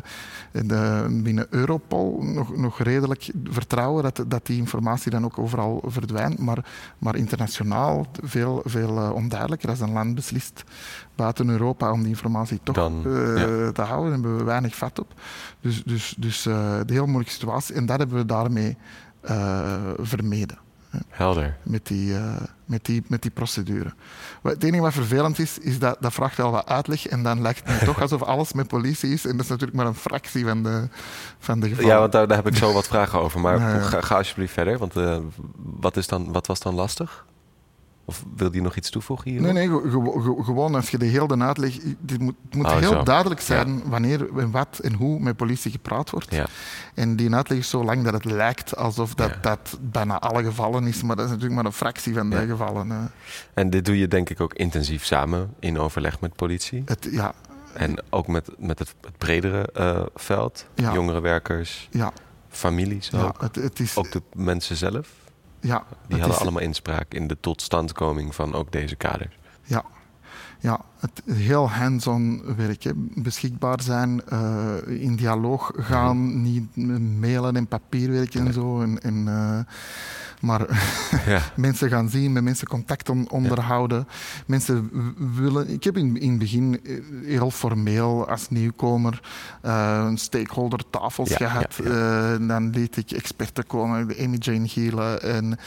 de, 0.53 1.07
binnen 1.23 1.47
Europol 1.51 2.23
nog, 2.23 2.57
nog 2.57 2.79
redelijk 2.79 3.31
vertrouwen 3.45 4.03
dat, 4.03 4.25
dat 4.29 4.47
die 4.47 4.59
informatie 4.59 5.11
dan 5.11 5.25
ook 5.25 5.39
overal 5.39 5.83
verdwijnt. 5.87 6.39
Maar, 6.39 6.65
maar 6.99 7.17
internationaal 7.17 8.07
veel, 8.23 8.63
veel 8.65 8.99
eh, 8.99 9.15
onduidelijker. 9.47 9.69
Als 9.69 9.81
een 9.81 9.93
land 9.93 10.15
beslist 10.15 10.65
buiten 11.15 11.49
Europa 11.49 11.93
om 11.93 12.01
die 12.01 12.09
informatie 12.09 12.61
toch 12.63 12.75
Dan, 12.75 13.03
eh, 13.07 13.39
ja. 13.39 13.73
te 13.73 13.83
houden, 13.83 14.13
hebben 14.13 14.37
we 14.37 14.45
weinig 14.45 14.75
vat 14.75 14.99
op. 14.99 15.13
Dus, 15.61 15.83
dus, 15.85 16.15
dus 16.19 16.47
eh, 16.47 16.79
een 16.79 16.91
heel 16.91 17.07
moeilijke 17.07 17.33
situatie. 17.33 17.75
En 17.75 17.87
dat 17.87 17.99
hebben 17.99 18.17
we 18.17 18.27
daarmee 18.27 18.77
eh, 19.21 19.75
vermeden 19.99 20.59
Helder. 21.09 21.57
met 21.63 21.87
die, 21.87 22.15
met 22.65 22.85
die, 22.85 23.03
met 23.07 23.23
die 23.23 23.31
procedure. 23.31 23.93
Het 24.43 24.65
enige 24.65 24.83
wat 24.83 24.93
vervelend 24.93 25.39
is, 25.39 25.59
is 25.59 25.79
dat 25.79 25.97
dat 26.01 26.13
vraagt 26.13 26.37
wel 26.37 26.51
wat 26.51 26.67
uitleg 26.67 27.07
en 27.07 27.23
dan 27.23 27.43
lijkt 27.43 27.69
het 27.69 27.85
toch 27.85 28.01
alsof 28.07 28.23
alles 28.23 28.53
met 28.53 28.69
politie 28.69 29.13
is. 29.13 29.25
En 29.25 29.33
dat 29.33 29.41
is 29.41 29.49
natuurlijk 29.49 29.77
maar 29.77 29.87
een 29.87 29.95
fractie 29.95 30.45
van 30.45 30.63
de, 30.63 30.89
van 31.39 31.61
de 31.61 31.69
gevallen. 31.69 31.91
Ja, 31.91 31.99
want 31.99 32.13
daar, 32.13 32.27
daar 32.29 32.37
heb 32.37 32.47
ik 32.47 32.57
zo 32.57 32.73
wat 32.73 32.87
vragen 32.87 33.21
over. 33.21 33.41
Maar 33.41 33.59
ja. 33.59 33.79
Ga, 33.81 34.01
ga 34.01 34.17
alsjeblieft 34.17 34.53
verder. 34.53 34.79
Want 34.79 34.95
wat, 35.57 35.97
is 35.97 36.07
dan, 36.07 36.33
wat 36.33 36.47
was 36.47 36.61
dan 36.61 36.75
lastig? 36.75 37.25
Of 38.09 38.25
wil 38.37 38.55
je 38.55 38.61
nog 38.63 38.77
iets 38.77 38.91
toevoegen 38.91 39.31
hier? 39.31 39.41
Nee, 39.41 39.53
nee, 39.53 39.69
ge- 39.69 39.91
ge- 39.91 40.21
ge- 40.23 40.43
gewoon 40.45 40.75
als 40.75 40.91
je 40.91 40.99
de 40.99 41.05
hele 41.05 41.39
uitleg... 41.39 41.75
Het 42.07 42.19
moet, 42.21 42.35
het 42.45 42.55
moet 42.55 42.67
Oh, 42.67 42.77
heel 42.79 42.91
zo. 42.93 43.03
duidelijk 43.03 43.41
zijn 43.41 43.83
wanneer 43.89 44.39
en 44.39 44.51
wat 44.51 44.79
en 44.83 44.93
hoe 44.93 45.21
met 45.21 45.37
politie 45.37 45.71
gepraat 45.71 46.11
wordt. 46.11 46.35
Ja. 46.35 46.47
En 46.95 47.17
die 47.17 47.35
uitleg 47.35 47.59
is 47.59 47.69
zo 47.71 47.85
lang 47.85 48.05
dat 48.05 48.13
het 48.13 48.25
lijkt 48.25 48.77
alsof 48.77 49.15
dat, 49.15 49.29
Ja. 49.29 49.39
dat 49.41 49.79
bijna 49.81 50.21
alle 50.21 50.45
gevallen 50.45 50.87
is. 50.87 51.03
Maar 51.03 51.17
dat 51.17 51.25
is 51.25 51.31
natuurlijk 51.31 51.57
maar 51.57 51.65
een 51.65 51.77
fractie 51.77 52.15
van 52.15 52.31
de 52.31 52.47
gevallen. 52.47 52.91
eh. 52.91 52.99
En 53.55 53.71
dit 53.71 53.85
doe 53.85 53.99
je 53.99 54.09
denk 54.09 54.31
ik 54.31 54.41
ook 54.41 54.55
intensief 54.55 55.05
samen 55.05 55.55
in 55.61 55.79
overleg 55.79 56.21
met 56.21 56.35
politie. 56.37 56.83
Het, 56.87 57.09
ja, 57.11 57.33
En 57.73 58.03
ook 58.11 58.27
met, 58.27 58.49
met 58.59 58.79
het, 58.79 58.95
het 59.01 59.19
bredere 59.19 59.69
eh, 59.73 60.03
veld. 60.15 60.67
Jongerenwerkers, 60.75 61.89
ja, 61.91 62.13
families 62.49 63.15
ook. 63.15 63.41
het, 63.41 63.55
het 63.57 63.81
is... 63.81 63.97
Ook 63.97 64.13
de 64.13 64.23
mensen 64.35 64.77
zelf. 64.77 65.09
Ja, 65.67 65.85
Die 66.09 66.21
hadden 66.21 66.39
allemaal 66.39 66.63
inspraak 66.63 67.15
in 67.15 67.27
de 67.27 67.41
totstandkoming 67.41 68.35
van 68.35 68.55
ook 68.55 68.73
deze 68.73 68.97
kaders. 68.97 69.39
Ja, 69.63 69.85
ja 70.61 70.81
het 71.01 71.23
heel 71.37 71.71
hands-on 71.71 72.43
werk. 72.57 72.83
Hè. 72.83 72.91
Beschikbaar 73.15 73.81
zijn, 73.83 74.23
eh, 74.29 74.75
in 74.87 75.17
dialoog 75.17 75.73
gaan, 75.77 76.43
niet 76.43 76.77
mailen 77.21 77.57
en 77.57 77.67
papierwerk 77.67 78.35
en 78.35 78.53
zo. 78.53 78.81
En, 78.81 79.03
en, 79.03 79.29
eh, 79.29 79.59
maar 80.41 80.61
Ja. 81.27 81.41
mensen 81.57 81.89
gaan 81.89 82.09
zien, 82.09 82.33
met 82.33 82.43
mensen 82.45 82.67
contact 82.69 83.09
on- 83.09 83.31
onderhouden. 83.31 84.07
Mensen 84.47 84.91
willen... 85.37 85.69
Ik 85.69 85.85
heb 85.85 85.97
in, 85.97 86.21
in 86.21 86.31
het 86.31 86.39
begin 86.39 86.81
eh, 86.85 86.99
heel 87.25 87.51
formeel 87.51 88.29
als 88.29 88.49
nieuwkomer 88.51 89.21
een 89.63 90.19
stakeholder 90.19 90.81
tafels 90.91 91.29
Ja, 91.29 91.37
gehad. 91.37 91.79
Eh, 91.85 92.49
dan 92.49 92.71
liet 92.71 92.97
ik 92.97 93.11
experten 93.11 93.67
komen, 93.67 94.09
de 94.09 94.23
Amy 94.25 94.37
Jane 94.39 94.69
Gielen. 94.69 95.23
En 95.23 95.59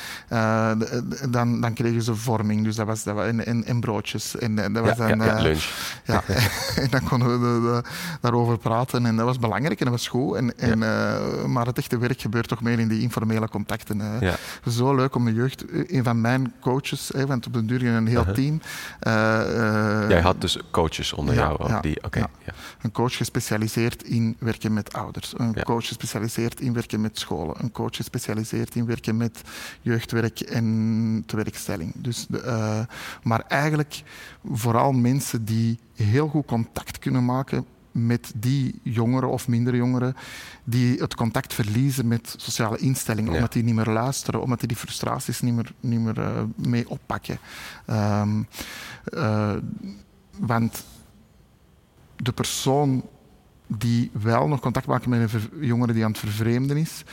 de- 0.79 1.27
dan, 1.29 1.61
dan 1.61 1.73
kregen 1.73 2.01
ze 2.01 2.15
vorming, 2.15 2.63
dus 2.63 2.75
dat 2.75 2.85
was, 2.85 3.03
dat 3.03 3.15
was, 3.15 3.25
en, 3.25 3.45
en, 3.45 3.65
en 3.65 3.79
broodjes. 3.79 4.37
En, 4.37 4.55
dat 4.55 4.85
was 4.85 4.97
dan, 4.97 5.18
ja, 5.19 5.25
ja, 5.25 5.35
eh, 5.37 5.41
lunch. 5.43 5.69
ja, 6.05 6.23
en 6.83 6.87
dan 6.89 7.03
konden 7.03 7.27
we 7.31 7.37
de- 7.61 7.61
de- 7.81 7.89
daarover 8.21 8.57
praten. 8.57 9.05
En 9.05 9.15
dat 9.15 9.25
was 9.25 9.39
belangrijk 9.39 9.79
en 9.79 9.85
dat 9.85 9.93
was 9.95 10.07
goed. 10.07 10.35
En, 10.35 10.57
en, 10.57 10.83
eh, 10.83 11.43
maar 11.45 11.65
het 11.65 11.77
echte 11.77 11.97
werk 11.97 12.21
gebeurt 12.21 12.47
toch 12.47 12.61
meer 12.61 12.79
in 12.79 12.87
die 12.87 13.01
informele 13.01 13.49
contacten. 13.49 14.21
eh. 14.21 14.33
Zo 14.71 14.95
leuk 14.95 15.15
om 15.15 15.25
de 15.25 15.33
jeugd... 15.33 15.63
Een 15.87 16.03
van 16.03 16.21
mijn 16.21 16.53
coaches, 16.61 17.09
hè, 17.13 17.25
want 17.25 17.45
op 17.45 17.53
den 17.53 17.67
duur 17.67 17.85
een 17.85 18.07
heel 18.07 18.17
Uh-huh. 18.19 18.33
team... 18.35 18.61
eh, 18.99 20.03
eh, 20.03 20.09
Jij 20.09 20.21
had 20.21 20.41
dus 20.41 20.57
coaches 20.71 21.13
onder 21.13 21.35
jou 21.35 21.57
ook. 21.59 21.67
ja, 21.67 21.79
die, 21.79 22.03
oké, 22.03 22.19
ja. 22.19 22.29
ja. 22.45 22.53
Een 22.81 22.91
coach 22.91 23.15
gespecialiseerd 23.15 24.03
in 24.03 24.35
werken 24.39 24.73
met 24.73 24.93
ouders. 24.93 25.33
Een 25.37 25.63
coach 25.63 25.87
gespecialiseerd 25.87 26.61
in 26.61 26.73
werken 26.73 27.01
met 27.01 27.19
scholen. 27.19 27.55
Een 27.59 27.71
coach 27.71 27.95
gespecialiseerd 27.95 28.75
in 28.75 28.85
werken 28.85 29.17
met 29.17 29.41
jeugdwerk 29.81 30.39
en 30.39 31.23
tewerkstelling. 31.25 31.91
Dus, 31.95 32.25
de, 32.29 32.41
eh, 32.41 32.79
maar 33.23 33.43
eigenlijk 33.47 34.03
vooral 34.53 34.91
mensen 35.09 35.45
die 35.45 35.79
heel 35.95 36.27
goed 36.27 36.45
contact 36.45 36.99
kunnen 36.99 37.25
maken 37.25 37.65
met 37.91 38.31
die 38.35 38.79
jongeren 38.83 39.29
of 39.29 39.47
minder 39.47 39.75
jongeren 39.75 40.15
die 40.63 40.99
het 40.99 41.15
contact 41.15 41.53
verliezen 41.53 42.07
met 42.07 42.33
sociale 42.37 42.77
instellingen, 42.77 43.31
Ja. 43.31 43.35
omdat 43.37 43.53
die 43.53 43.63
niet 43.63 43.75
meer 43.75 43.85
luisteren, 43.85 44.41
omdat 44.41 44.59
die 44.59 44.67
die 44.67 44.77
frustraties 44.77 45.41
niet 45.41 45.53
meer, 45.53 45.71
niet 45.79 45.99
meer 45.99 46.19
eh, 46.19 46.43
mee 46.55 46.89
oppakken. 46.89 47.39
Ehm, 47.85 48.43
eh, 49.03 49.55
want 50.37 50.83
de 52.15 52.31
persoon 52.31 53.05
die 53.67 54.11
wel 54.13 54.47
nog 54.47 54.59
contact 54.59 54.87
maakt 54.87 55.05
met 55.07 55.33
een 55.33 55.41
jongere 55.65 55.93
die 55.93 56.03
aan 56.03 56.11
het 56.11 56.19
vervreemden 56.19 56.77
is, 56.77 57.03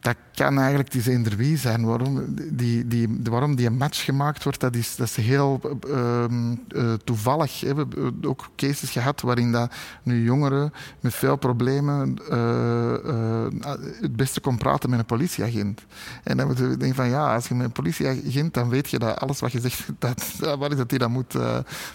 dat 0.00 0.16
kan 0.34 0.58
eigenlijk 0.58 0.90
die 0.90 1.10
eender 1.10 1.36
wie 1.36 1.56
zijn. 1.56 1.84
Waarom 1.84 2.34
die, 2.50 2.86
die, 2.86 3.20
waarom 3.22 3.54
die 3.56 3.66
een 3.66 3.76
match 3.76 4.04
gemaakt 4.04 4.44
wordt, 4.44 4.60
dat 4.60 4.74
is, 4.74 4.96
dat 4.96 5.06
is 5.06 5.16
heel 5.16 5.60
ehm, 5.90 6.54
eh, 6.68 6.92
toevallig. 7.04 7.60
We 7.60 7.66
hebben 7.66 8.14
ook 8.22 8.48
cases 8.56 8.90
gehad 8.90 9.20
waarin 9.20 9.52
dat 9.52 9.72
nu 10.02 10.24
jongeren 10.24 10.72
met 11.00 11.14
veel 11.14 11.36
problemen 11.36 12.18
uh, 12.30 12.94
uh, 13.04 13.72
het 14.00 14.16
beste 14.16 14.40
kon 14.40 14.58
praten 14.58 14.90
met 14.90 14.98
een 14.98 15.04
politieagent. 15.04 15.80
En 16.24 16.36
dan 16.36 16.46
moet 16.46 16.58
je 16.58 16.76
denken 16.76 16.94
van 16.94 17.08
ja, 17.08 17.34
als 17.34 17.48
je 17.48 17.54
met 17.54 17.66
een 17.66 17.72
politieagent, 17.72 18.54
dan 18.54 18.68
weet 18.68 18.90
je 18.90 18.98
dat 18.98 19.20
alles 19.20 19.40
wat 19.40 19.52
je 19.52 19.60
zegt, 19.60 19.84
dat, 19.98 20.24
waar 20.58 20.70
is 20.70 20.76
dat 20.76 20.90
hij 20.90 20.98
dat 20.98 21.08
moet... 21.08 21.34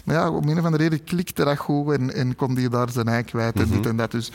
maar 0.04 0.16
ja, 0.16 0.30
om 0.30 0.48
een 0.48 0.58
of 0.58 0.64
andere 0.64 0.82
reden 0.82 1.04
klikte 1.04 1.44
dat 1.44 1.58
goed 1.58 1.92
en, 1.92 2.14
en 2.14 2.36
kon 2.36 2.54
die 2.54 2.68
daar 2.68 2.90
zijn 2.90 3.08
ei 3.08 3.22
kwijt 3.22 3.60
en 3.60 3.68
dit 3.68 3.78
mhm. 3.78 3.88
en 3.88 3.96
dat. 3.96 4.10
Dus 4.10 4.32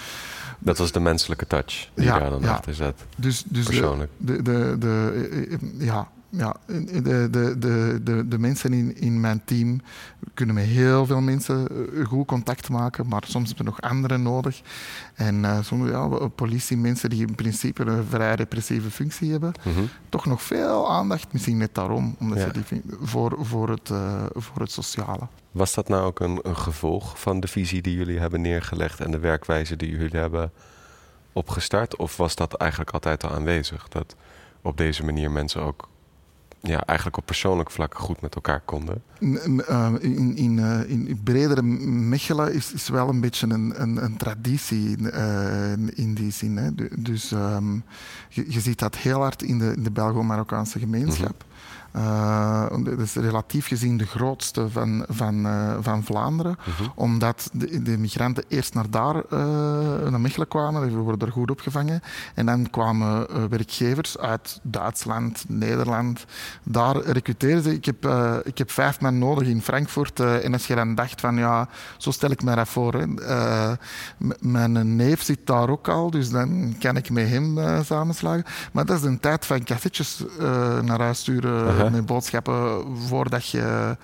dat 0.63 0.78
was 0.78 0.91
de 0.91 1.00
menselijke 1.00 1.47
touch 1.47 1.89
die 1.93 2.06
daar 2.06 2.30
dan 2.30 2.45
achter 2.45 2.74
zat. 2.74 2.95
Dus, 3.15 3.43
dus 3.47 3.65
Persoonlijk. 3.65 4.12
De, 4.17 4.41
de, 4.41 4.76
de, 4.80 5.58
ja, 5.78 6.08
ja, 6.32 6.56
de, 6.65 7.30
de, 7.30 7.56
de, 7.60 8.00
de, 8.04 8.28
de 8.28 8.38
mensen 8.38 8.74
in, 8.74 8.96
in 8.98 9.20
mijn 9.20 9.41
team 9.46 9.82
kunnen 10.34 10.56
met 10.56 10.65
heel 10.65 11.06
veel 11.06 11.22
mensen 11.22 11.67
eh, 11.67 12.06
goed 12.06 12.28
contact 12.28 12.70
maken, 12.70 13.08
maar 13.08 13.24
soms 13.28 13.48
hebben 13.48 13.65
we 13.65 13.72
nog 13.72 13.91
anderen 13.91 14.22
nodig. 14.22 14.62
En 15.13 15.44
uh, 15.44 15.62
soms 15.62 15.89
ja, 15.89 16.08
politie, 16.28 16.78
mensen 16.78 17.10
die 17.10 17.28
in 17.28 17.36
principe 17.36 17.86
een 17.86 18.06
vrij 18.10 18.36
repressieve 18.36 18.91
functie 18.91 19.32
hebben, 19.32 19.52
mhm. 19.63 19.82
toch 20.10 20.26
nog 20.26 20.41
veel 20.41 20.91
aandacht, 20.91 21.34
misschien 21.34 21.58
net 21.58 21.76
daarom, 21.76 22.15
omdat 22.20 22.39
ze 22.39 22.52
die, 22.52 22.82
voor, 23.02 23.38
voor, 23.39 23.70
het, 23.70 23.89
uh, 23.89 24.24
voor 24.34 24.62
het 24.62 24.72
sociale. 24.72 25.28
Was 25.52 25.74
dat 25.74 25.88
nou 25.88 26.04
ook 26.06 26.20
een, 26.20 26.39
een 26.41 26.58
gevolg 26.58 27.20
van 27.20 27.39
de 27.39 27.48
visie 27.48 27.82
die 27.82 27.98
jullie 27.98 28.20
hebben 28.20 28.41
neergelegd 28.41 29.00
en 29.00 29.12
de 29.12 29.20
werkwijze 29.20 29.76
die 29.76 29.89
jullie 29.89 30.20
hebben 30.20 30.52
opgestart? 31.34 31.96
Of 31.96 32.17
was 32.17 32.36
dat 32.36 32.54
eigenlijk 32.54 32.91
altijd 32.91 33.24
al 33.24 33.32
aanwezig? 33.32 33.88
Dat 33.88 34.15
op 34.62 34.78
deze 34.78 35.04
manier 35.06 35.32
mensen 35.32 35.62
ook 35.62 35.89
ja, 36.62 36.84
eigenlijk 36.86 37.17
op 37.17 37.26
persoonlijk 37.26 37.71
vlak 37.71 37.97
goed 37.97 38.21
met 38.21 38.36
elkaar 38.36 38.60
konden? 38.60 39.04
Eh, 39.67 39.93
in, 40.00 40.36
in, 40.36 40.58
uh, 40.58 40.89
in 40.89 41.19
bredere 41.24 41.62
Mechelen 41.62 42.54
is, 42.54 42.74
is 42.74 42.89
wel 42.89 43.10
een 43.10 43.21
beetje 43.21 43.47
een, 43.47 43.82
een, 43.82 44.04
een 44.04 44.17
traditie 44.17 44.97
uh, 44.97 45.71
in 45.93 46.13
die 46.13 46.32
zin. 46.32 46.58
Hè. 46.58 46.69
Dus 46.97 47.32
um, 47.32 47.84
je, 48.30 48.52
je, 48.52 48.60
ziet 48.60 48.80
dat 48.80 48.95
heel 48.95 49.19
hard 49.19 49.43
in 49.43 49.60
de, 49.60 49.74
in 49.76 49.84
de 49.84 49.91
Belgo-Marokkaanse 49.91 50.80
gemeenschap. 50.80 51.43
Mhm. 51.47 51.81
Dat 52.84 52.99
is 52.99 53.15
relatief 53.15 53.67
gezien 53.67 53.97
de 53.97 54.06
grootste 54.06 54.69
van, 54.69 55.06
van, 55.10 55.45
uh, 55.45 55.77
van 55.82 56.04
Vlaanderen. 56.04 56.58
Mhm. 56.65 56.89
Omdat 56.95 57.49
de, 57.54 57.82
de, 57.82 57.97
migranten 57.97 58.43
eerst 58.47 58.73
naar 58.73 58.89
daar, 58.89 59.15
uh, 59.15 60.10
naar 60.10 60.21
Mechelen 60.21 60.47
kwamen. 60.47 60.82
We 60.82 60.97
worden 60.97 61.27
er 61.27 61.34
goed 61.34 61.51
opgevangen. 61.51 62.01
En 62.36 62.45
dan 62.45 62.69
kwamen 62.69 63.27
werkgevers 63.49 64.17
uit 64.17 64.60
Duitsland, 64.63 65.45
Nederland. 65.47 66.25
Daar 66.63 66.97
recruteerden 66.97 67.63
ze. 67.63 67.73
Ik 67.73 67.86
heb, 67.86 68.06
ik 68.43 68.58
heb 68.58 68.71
vijf 68.71 69.01
man 69.01 69.17
nodig 69.17 69.47
in 69.47 69.62
Frankfurt. 69.62 70.19
en 70.19 70.54
als 70.54 70.67
je 70.67 70.75
dan 70.75 70.95
dacht 70.95 71.21
van, 71.21 71.36
ja, 71.36 71.67
zo 71.97 72.12
stel 72.12 72.32
ik 72.32 72.43
me 72.43 72.56
dat 72.56 72.67
voor. 72.67 72.93
Hè. 72.93 73.06
mijn 74.39 74.95
neef 74.95 75.23
zit 75.23 75.39
daar 75.43 75.69
ook 75.69 75.88
al, 75.88 76.12
dus 76.12 76.30
dan 76.30 76.75
kan 76.80 76.97
ik 76.97 77.10
met 77.10 77.30
hem 77.30 77.60
samenslagen. 77.84 78.43
Maar 78.71 78.86
dat 78.86 78.97
is 78.97 79.04
een 79.04 79.19
tijd 79.19 79.45
van 79.45 79.63
cassettes 79.63 80.23
naar 80.82 80.99
huis 80.99 81.19
sturen 81.19 81.81
met 81.89 82.06
boodschappen 82.06 82.86
voordat 82.98 83.48
je, 83.48 83.98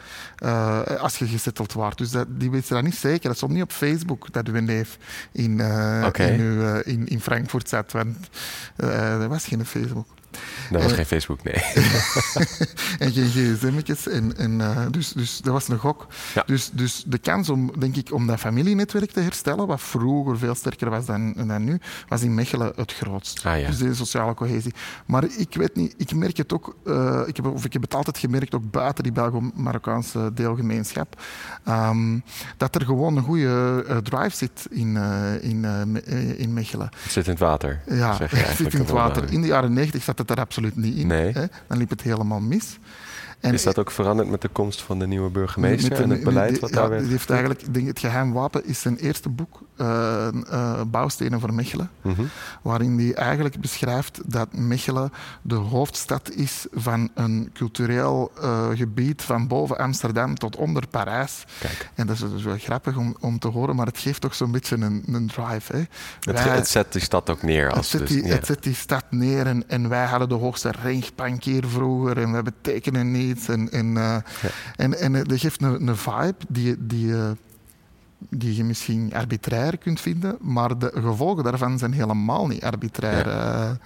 uh, 0.43 0.81
als 0.81 1.17
je 1.17 1.27
gezetteld 1.27 1.73
wordt. 1.73 1.97
Dus 1.97 2.11
dat, 2.11 2.27
die 2.29 2.51
weten 2.51 2.75
dat 2.75 2.83
niet 2.83 2.95
zeker. 2.95 3.27
Dat 3.27 3.37
stond 3.37 3.51
niet 3.51 3.63
op 3.63 3.71
Facebook 3.71 4.33
dat 4.33 4.47
uw 4.47 4.61
neef 4.61 4.97
in, 5.31 5.59
uh, 5.59 6.07
in, 6.13 6.39
uh, 6.39 6.75
in, 6.83 7.07
in, 7.07 7.21
Frankfurt 7.21 7.69
zat, 7.69 7.91
want 7.91 8.17
er 8.75 9.29
was 9.29 9.45
geen 9.45 9.65
Facebook. 9.65 10.07
Dat 10.69 10.83
was 10.83 10.91
geen 10.91 11.05
Facebook, 11.05 11.43
nee. 11.43 11.53
en 13.03 13.11
geen 13.11 13.29
gsm'tjes. 13.29 14.07
En, 14.07 14.37
en, 14.37 14.59
uh, 14.59 14.85
dus, 14.91 15.11
dus 15.11 15.37
dat 15.37 15.53
was 15.53 15.67
een 15.67 15.77
gok. 15.77 16.07
Dus, 16.45 16.69
dus 16.73 17.03
de 17.05 17.17
kans 17.17 17.49
om, 17.49 17.71
denk 17.79 17.95
ik, 17.95 18.13
om 18.13 18.27
dat 18.27 18.39
familienetwerk 18.39 19.11
te 19.11 19.19
herstellen, 19.19 19.67
wat 19.67 19.81
vroeger 19.81 20.37
veel 20.37 20.55
sterker 20.55 20.89
was 20.89 21.05
dan, 21.05 21.33
dan 21.33 21.63
nu, 21.63 21.79
was 22.07 22.21
in 22.21 22.33
Mechelen 22.33 22.71
het 22.75 22.93
grootst. 22.93 23.45
Ah, 23.45 23.59
ja. 23.59 23.67
Dus 23.67 23.77
de 23.77 23.93
sociale 23.93 24.33
cohesie. 24.33 24.73
Maar 25.05 25.23
ik 25.37 25.53
weet 25.55 25.75
niet, 25.75 25.93
ik 25.97 26.15
merk 26.15 26.37
het 26.37 26.53
ook, 26.53 26.75
uh, 26.85 27.21
ik 27.25 27.35
heb, 27.35 27.45
of 27.45 27.65
ik 27.65 27.73
heb 27.73 27.81
het 27.81 27.93
altijd 27.93 28.17
gemerkt, 28.17 28.55
ook 28.55 28.71
buiten 28.71 29.03
die 29.03 29.11
Belgo-Marokkaanse 29.11 30.31
deelgemeenschap, 30.33 31.21
um, 31.67 32.23
dat 32.57 32.75
er 32.75 32.85
gewoon 32.85 33.17
een 33.17 33.23
goede 33.23 33.85
uh, 33.89 33.97
drive 33.97 34.35
zit 34.35 34.67
in, 34.69 34.95
in, 35.41 35.65
in 36.37 36.53
Mechelen. 36.53 36.89
Het 37.03 37.11
zit 37.11 37.25
in 37.25 37.31
het 37.31 37.39
water. 37.39 37.81
Ja, 37.85 38.17
het 38.19 38.57
zit 38.57 38.73
in 38.73 38.79
het 38.79 38.89
water. 38.89 39.31
In 39.31 39.41
de 39.41 39.47
jaren 39.47 39.73
negentig 39.73 40.03
zat 40.03 40.17
het 40.17 40.29
er 40.29 40.37
absoluut 40.37 40.56
niet 40.61 40.95
in. 40.95 41.07
Nee. 41.07 41.31
Hè? 41.31 41.45
Dan 41.67 41.77
liep 41.77 41.89
het 41.89 42.01
helemaal 42.01 42.39
mis. 42.39 42.79
En 43.39 43.53
is 43.53 43.63
dat 43.63 43.79
ook 43.79 43.91
veranderd 43.91 44.29
met 44.29 44.41
de 44.41 44.47
komst 44.47 44.81
van 44.81 44.99
de 44.99 45.07
nieuwe 45.07 45.29
burgemeester 45.29 46.01
en 46.01 46.09
het 46.09 46.23
beleid 46.23 46.59
wat 46.59 46.71
daar 46.71 46.89
werd? 46.89 47.01
Die 47.01 47.11
heeft 47.11 47.29
eigenlijk, 47.29 47.73
denk, 47.73 47.87
het 47.87 47.99
geheim 47.99 48.33
wapen 48.33 48.65
is 48.65 48.81
zijn 48.81 48.97
eerste 48.97 49.29
boek, 49.29 49.61
uh, 49.77 50.27
uh, 50.51 50.81
Bouwstenen 50.87 51.39
voor 51.39 51.53
Mechelen, 51.53 51.89
mhm. 52.01 52.21
waarin 52.61 52.99
hij 52.99 53.13
eigenlijk 53.13 53.61
beschrijft 53.61 54.21
dat 54.25 54.53
Mechelen 54.53 55.11
de 55.41 55.55
hoofdstad 55.55 56.31
is 56.31 56.65
van 56.71 57.09
een 57.13 57.49
cultureel 57.53 58.31
uh, 58.41 58.67
gebied 58.73 59.21
van 59.21 59.47
boven 59.47 59.77
Amsterdam 59.77 60.35
tot 60.35 60.55
onder 60.55 60.87
Parijs. 60.87 61.43
Kijk. 61.59 61.89
En 61.95 62.07
dat 62.07 62.15
is 62.15 62.21
dus 62.21 62.43
wel 62.43 62.57
grappig 62.57 62.97
om, 62.97 63.15
om 63.19 63.39
te 63.39 63.47
horen, 63.47 63.75
maar 63.75 63.85
het 63.85 63.99
geeft 63.99 64.21
toch 64.21 64.35
zo'n 64.35 64.51
beetje 64.51 64.75
een, 64.75 65.03
een 65.07 65.27
drive. 65.27 65.75
Hè. 65.75 65.79
Het, 65.79 66.43
wij, 66.43 66.55
het, 66.55 66.67
zet 66.67 66.93
die 66.93 67.01
stad 67.01 67.29
ook 67.29 67.41
neer. 67.41 67.71
Als 67.71 67.91
het, 67.91 67.99
zet 67.99 68.07
die, 68.07 68.21
dus, 68.21 68.29
ja. 68.29 68.35
het 68.35 68.45
zet 68.45 68.63
die 68.63 68.75
stad 68.75 69.03
neer 69.09 69.45
en, 69.45 69.69
en 69.69 69.89
wij 69.89 70.05
hadden 70.05 70.29
de 70.29 70.35
hoogste 70.35 70.73
ringbank 70.83 71.43
hier 71.43 71.63
vroeger 71.67 72.17
en 72.17 72.33
we 72.33 72.41
betekenen 72.41 73.11
niet 73.11 73.26
en, 73.47 73.71
en, 73.71 73.95
uh, 73.95 74.15
en, 74.75 74.99
en 74.99 75.13
dat 75.13 75.39
geeft 75.39 75.61
een, 75.61 75.87
een 75.87 75.97
vibe 75.97 76.35
die, 76.47 76.75
die, 76.79 77.07
uh, 77.07 77.29
die 78.29 78.55
je 78.55 78.63
misschien 78.63 79.13
arbitrair 79.13 79.77
kunt 79.77 80.01
vinden, 80.01 80.37
maar 80.41 80.77
de 80.77 80.91
gevolgen 80.93 81.43
daarvan 81.43 81.77
zijn 81.77 81.93
helemaal 81.93 82.47
niet 82.47 82.63
arbitrair. 82.63 83.27
Ja. 83.27 83.77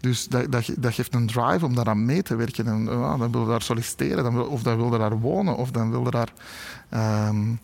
Dus 0.00 0.28
dat, 0.28 0.52
dat, 0.52 0.70
dat, 0.78 0.94
geeft 0.94 1.14
een 1.14 1.26
drive 1.26 1.64
om 1.64 1.74
daaraan 1.74 2.04
mee 2.04 2.22
te 2.22 2.36
werken. 2.36 2.66
En, 2.66 2.82
uh, 2.82 3.18
dan 3.18 3.32
wil 3.32 3.40
je 3.40 3.48
daar 3.48 3.62
solliciteren, 3.62 4.24
dan 4.24 4.34
wil, 4.34 4.44
of 4.44 4.62
dan 4.62 4.76
wil 4.76 4.92
je 4.92 4.98
daar 4.98 5.18
wonen, 5.18 5.56
of 5.56 5.70
dan 5.70 5.90
wil 5.90 6.04
je 6.04 6.10
daar 6.10 6.32
um, 7.28 7.60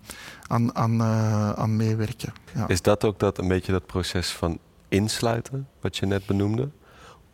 aan, 0.47 0.77
aan, 0.77 0.95
uh, 0.95 1.51
aan 1.53 1.77
meewerken. 1.77 2.33
Ja. 2.55 2.69
Is 2.69 2.83
dat 2.83 3.05
ook 3.05 3.19
dat, 3.19 3.39
een 3.39 3.49
beetje 3.49 3.73
dat 3.73 3.87
proces 3.87 4.31
van 4.31 4.59
insluiten, 4.89 5.69
wat 5.81 5.97
je 5.97 6.07
net 6.07 6.27
benoemde? 6.27 6.71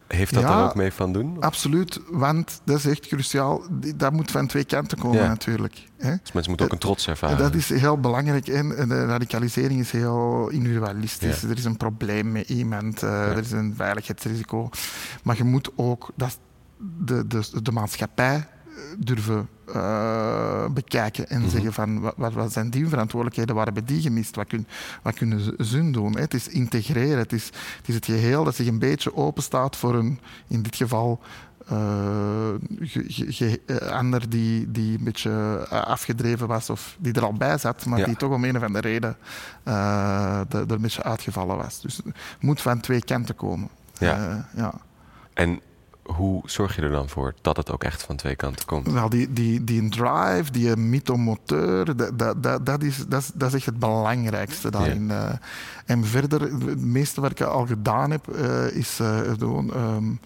Heeft 0.08 0.34
dat 0.34 0.42
er 0.42 0.64
ook 0.64 0.74
mee 0.74 0.92
van 0.92 1.12
doen? 1.12 1.40
Absoluut, 1.40 2.00
want 2.10 2.60
dat 2.64 2.78
is 2.78 2.86
echt 2.86 3.06
cruciaal. 3.06 3.62
Dat 3.96 4.12
moet 4.12 4.30
van 4.30 4.46
twee 4.46 4.64
kanten 4.64 4.98
komen 4.98 5.28
natuurlijk. 5.28 5.84
Hè? 5.96 6.10
Dus 6.22 6.32
mensen 6.32 6.48
moeten 6.48 6.66
ook 6.66 6.72
een 6.72 6.78
trots 6.78 7.08
ervaren. 7.08 7.38
Dat 7.38 7.54
is 7.54 7.68
heel 7.68 8.00
belangrijk. 8.00 8.48
En 8.48 8.68
de 8.68 9.06
radicalisering 9.06 9.80
is 9.80 9.90
heel 9.90 10.48
individualistisch. 10.48 11.42
Er 11.42 11.56
is 11.56 11.64
een 11.64 11.76
probleem 11.76 12.32
met 12.32 12.48
iemand, 12.48 13.02
uh, 13.02 13.30
er 13.30 13.38
is 13.38 13.50
een 13.50 13.74
veiligheidsrisico. 13.76 14.70
Maar 15.22 15.36
je 15.36 15.44
moet 15.44 15.70
ook 15.76 16.10
dat 16.16 16.38
de, 16.78 17.26
de, 17.26 17.62
de 17.62 17.72
maatschappij 17.72 18.48
durven 19.00 19.48
uh, 19.74 20.66
bekijken 20.68 21.28
en 21.28 21.36
mm 21.36 21.42
-hmm. 21.42 21.50
zeggen 21.50 21.72
van 21.72 22.00
wat, 22.16 22.32
wat, 22.32 22.52
zijn 22.52 22.70
die 22.70 22.88
verantwoordelijkheden, 22.88 23.54
waar 23.54 23.64
hebben 23.64 23.84
die 23.84 24.00
gemist, 24.00 24.36
wat, 24.36 24.46
kun, 24.46 24.66
wat 25.02 25.14
kunnen 25.14 25.40
ze 25.64 25.90
doen. 25.90 26.14
Hè? 26.14 26.20
Het 26.20 26.34
is 26.34 26.48
integreren, 26.48 27.18
het 27.18 27.32
is, 27.32 27.46
het 27.76 27.88
is 27.88 27.94
het 27.94 28.04
geheel 28.04 28.44
dat 28.44 28.54
zich 28.54 28.66
een 28.66 28.78
beetje 28.78 29.16
open 29.16 29.42
staat 29.42 29.76
voor 29.76 29.94
een, 29.94 30.20
in 30.48 30.62
dit 30.62 30.76
geval, 30.76 31.20
uh, 31.72 32.54
ander 33.90 34.28
die, 34.28 34.70
die 34.70 34.98
een 34.98 35.04
beetje 35.04 35.66
afgedreven 35.68 36.46
was 36.46 36.70
of 36.70 36.96
die 36.98 37.12
er 37.12 37.24
al 37.24 37.32
bij 37.32 37.58
zat, 37.58 37.86
maar 37.86 38.04
die 38.04 38.16
toch 38.16 38.32
om 38.32 38.44
een 38.44 38.56
of 38.56 38.62
andere 38.62 38.88
reden 38.88 39.16
uh, 39.64 40.40
er 40.50 40.70
een 40.70 40.80
beetje 40.80 41.02
uitgevallen 41.02 41.56
was. 41.56 41.80
Dus 41.80 41.96
het 41.96 42.14
moet 42.40 42.60
van 42.60 42.80
twee 42.80 43.04
kanten 43.04 43.34
komen. 43.34 43.68
Ja. 43.98 44.48
ja. 44.56 44.74
En 45.34 45.60
hoe 46.16 46.42
zorg 46.44 46.76
je 46.76 46.82
er 46.82 46.90
dan 46.90 47.08
voor 47.08 47.34
dat 47.40 47.56
het 47.56 47.70
ook 47.70 47.84
echt 47.84 48.02
van 48.02 48.16
twee 48.16 48.36
kanten 48.36 48.66
komt? 48.66 48.92
Wel, 48.92 49.08
die, 49.08 49.32
die, 49.32 49.64
die 49.64 49.88
drive, 49.88 50.50
die 50.50 50.76
mythomoteur, 50.76 51.96
dat, 51.96 52.42
dat, 52.42 52.66
dat, 52.66 52.82
is, 52.82 53.04
dat, 53.08 53.20
is, 53.20 53.30
dat 53.34 53.48
is 53.48 53.54
echt 53.54 53.66
het 53.66 53.78
belangrijkste 53.78 54.70
daarin. 54.70 55.02
Uh, 55.02 55.30
en 55.84 56.04
verder, 56.04 56.40
het 56.40 56.80
meeste 56.80 57.20
wat 57.20 57.30
ik 57.30 57.40
al 57.40 57.66
gedaan 57.66 58.10
heb, 58.10 58.26
uh, 58.36 58.70
is 58.70 59.00
gewoon 59.38 59.72
um, 59.76 60.20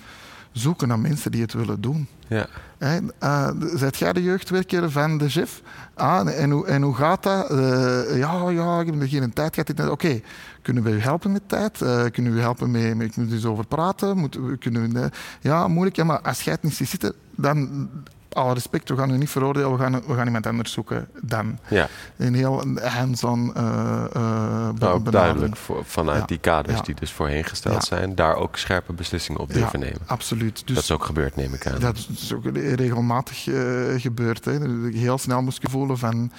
zoeken 0.53 0.89
naar 0.89 0.99
mensen 0.99 1.31
die 1.31 1.43
het 1.43 1.53
willen 1.53 1.81
doen. 1.81 2.09
Ja. 2.27 2.47
Uh, 2.79 3.49
zijt 3.75 3.97
jij 3.97 4.13
de 4.13 4.23
jeugdwerker 4.23 4.91
van 4.91 5.19
de 5.19 5.29
chef? 5.29 5.63
Ah, 5.95 6.41
en, 6.41 6.51
hoe, 6.51 6.67
en 6.67 6.83
hoe 6.83 6.95
gaat 6.95 7.23
dat? 7.23 7.51
Uh, 7.51 8.19
ja, 8.19 8.49
ja, 8.49 8.81
ik 8.81 8.87
heb 8.87 9.09
geen 9.09 9.33
tijd 9.33 9.55
gehad. 9.55 9.91
Oké, 9.91 10.21
kunnen 10.63 10.83
we 10.83 10.91
u 10.91 11.01
helpen 11.01 11.33
met 11.33 11.49
tijd? 11.49 11.81
Uh, 11.81 12.05
kunnen 12.13 12.33
we 12.33 12.39
u 12.39 12.41
helpen 12.41 12.71
met, 12.71 12.97
met, 12.97 13.15
dus 13.15 13.45
over 13.45 13.67
praten? 13.67 14.17
Moeten 14.17 14.47
we, 14.47 14.57
kunnen 14.57 14.93
we, 14.93 15.11
ja, 15.41 15.69
moeilijk. 15.69 15.97
Ja, 15.97 16.05
maar 16.05 16.21
als 16.21 16.43
jij 16.43 16.53
het 16.53 16.63
niet 16.63 16.75
ziet 16.75 16.89
zitten, 16.89 17.15
dan 17.37 17.89
alle 18.33 18.55
respect, 18.55 18.89
we 18.89 18.97
gaan 18.97 19.11
u 19.11 19.17
niet 19.17 19.31
veroordelen, 19.31 19.73
we 19.73 19.79
gaan, 19.79 19.93
we 20.07 20.15
gaan 20.15 20.27
iemand 20.27 20.47
anders 20.47 20.73
zoeken 20.73 21.09
dan. 21.21 21.59
Ja. 21.69 21.89
Een 22.17 22.35
heel 22.35 22.65
hands-on 22.83 23.53
uh, 23.57 24.05
uh, 24.17 24.69
nou, 24.79 25.11
duidelijk 25.11 25.57
voor, 25.57 25.85
vanuit 25.85 26.29
die 26.29 26.39
kaders 26.39 26.83
die 26.83 26.95
dus 26.95 27.13
voorheen 27.13 27.45
gesteld 27.45 27.85
zijn, 27.85 28.15
daar 28.15 28.37
ook 28.37 28.57
scherpe 28.57 28.93
beslissingen 28.93 29.41
op 29.41 29.53
durven 29.53 29.81
nemen. 29.81 30.01
Absoluut. 30.07 30.63
Dus, 30.67 30.75
dat 30.75 30.85
is 30.85 30.91
ook 30.91 31.05
gebeurd, 31.05 31.37
neem 31.37 31.55
ik 31.55 31.67
aan. 31.67 31.81
Dat 31.81 32.07
is 32.13 32.33
ook 32.35 32.45
regelmatig 32.57 33.47
uh, 33.47 34.01
gebeurd. 34.01 34.45
Hè. 34.45 34.59
Heel 34.93 35.19
snel 35.19 35.43
moest 35.43 35.63
je 35.63 35.69
voelen 35.71 35.99
van 35.99 36.33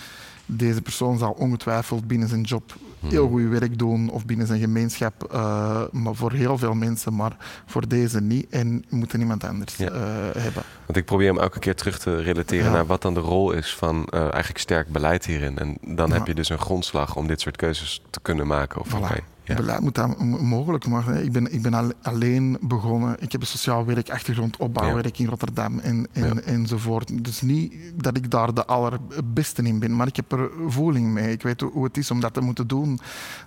deze 0.45 0.81
persoon 0.81 1.17
zal 1.17 1.31
ongetwijfeld 1.31 2.07
binnen 2.07 2.27
zijn 2.27 2.41
job 2.41 2.75
heel 3.09 3.27
goed 3.27 3.47
werk 3.47 3.77
doen 3.77 4.09
of 4.09 4.25
binnen 4.25 4.47
zijn 4.47 4.59
gemeenschap, 4.59 5.29
uh, 5.33 5.81
maar 5.91 6.15
voor 6.15 6.31
heel 6.31 6.57
veel 6.57 6.73
mensen, 6.73 7.15
maar 7.15 7.37
voor 7.65 7.87
deze 7.87 8.21
niet 8.21 8.49
en 8.49 8.85
moeten 8.89 9.17
niemand 9.19 9.43
anders 9.43 9.75
ja. 9.75 9.91
uh, 9.91 9.97
hebben. 10.37 10.63
Want 10.85 10.97
ik 10.97 11.05
probeer 11.05 11.27
hem 11.27 11.39
elke 11.39 11.59
keer 11.59 11.75
terug 11.75 11.99
te 11.99 12.21
relateren 12.21 12.65
ja. 12.65 12.71
naar 12.71 12.85
wat 12.85 13.01
dan 13.01 13.13
de 13.13 13.19
rol 13.19 13.51
is 13.51 13.75
van 13.75 14.07
uh, 14.13 14.19
eigenlijk 14.19 14.57
sterk 14.57 14.87
beleid 14.87 15.25
hierin. 15.25 15.57
En 15.57 15.77
dan 15.81 16.11
heb 16.11 16.27
je 16.27 16.33
dus 16.33 16.49
een 16.49 16.59
grondslag 16.59 17.15
om 17.15 17.27
dit 17.27 17.41
soort 17.41 17.55
keuzes 17.55 18.01
te 18.09 18.19
kunnen 18.21 18.47
maken. 18.47 18.81
Of 18.81 18.87
voilà. 18.87 19.03
okay. 19.03 19.23
Ja. 19.43 19.55
Beleid 19.55 19.79
moet 19.79 19.95
dat 19.95 20.19
mogelijk 20.41 20.87
maken. 20.87 21.23
Ik 21.23 21.31
ben, 21.31 21.53
ik 21.53 21.61
ben 21.61 21.93
alleen 22.01 22.57
begonnen. 22.61 23.15
Ik 23.19 23.31
heb 23.31 23.41
een 23.41 23.47
sociaal 23.47 23.85
werk, 23.85 24.09
achtergrond, 24.09 24.57
opbouwwerk 24.57 25.15
ja. 25.15 25.23
in 25.23 25.29
Rotterdam 25.29 25.79
en, 25.79 26.07
en, 26.11 26.35
ja. 26.35 26.41
enzovoort. 26.41 27.23
Dus 27.23 27.41
niet 27.41 27.73
dat 27.95 28.17
ik 28.17 28.31
daar 28.31 28.53
de 28.53 28.65
allerbeste 28.65 29.63
in 29.63 29.79
ben, 29.79 29.95
maar 29.95 30.07
ik 30.07 30.15
heb 30.15 30.31
er 30.31 30.49
voeling 30.67 31.07
mee. 31.07 31.31
Ik 31.31 31.41
weet 31.41 31.61
hoe 31.61 31.83
het 31.83 31.97
is 31.97 32.11
om 32.11 32.19
dat 32.19 32.33
te 32.33 32.41
moeten 32.41 32.67
doen, 32.67 32.99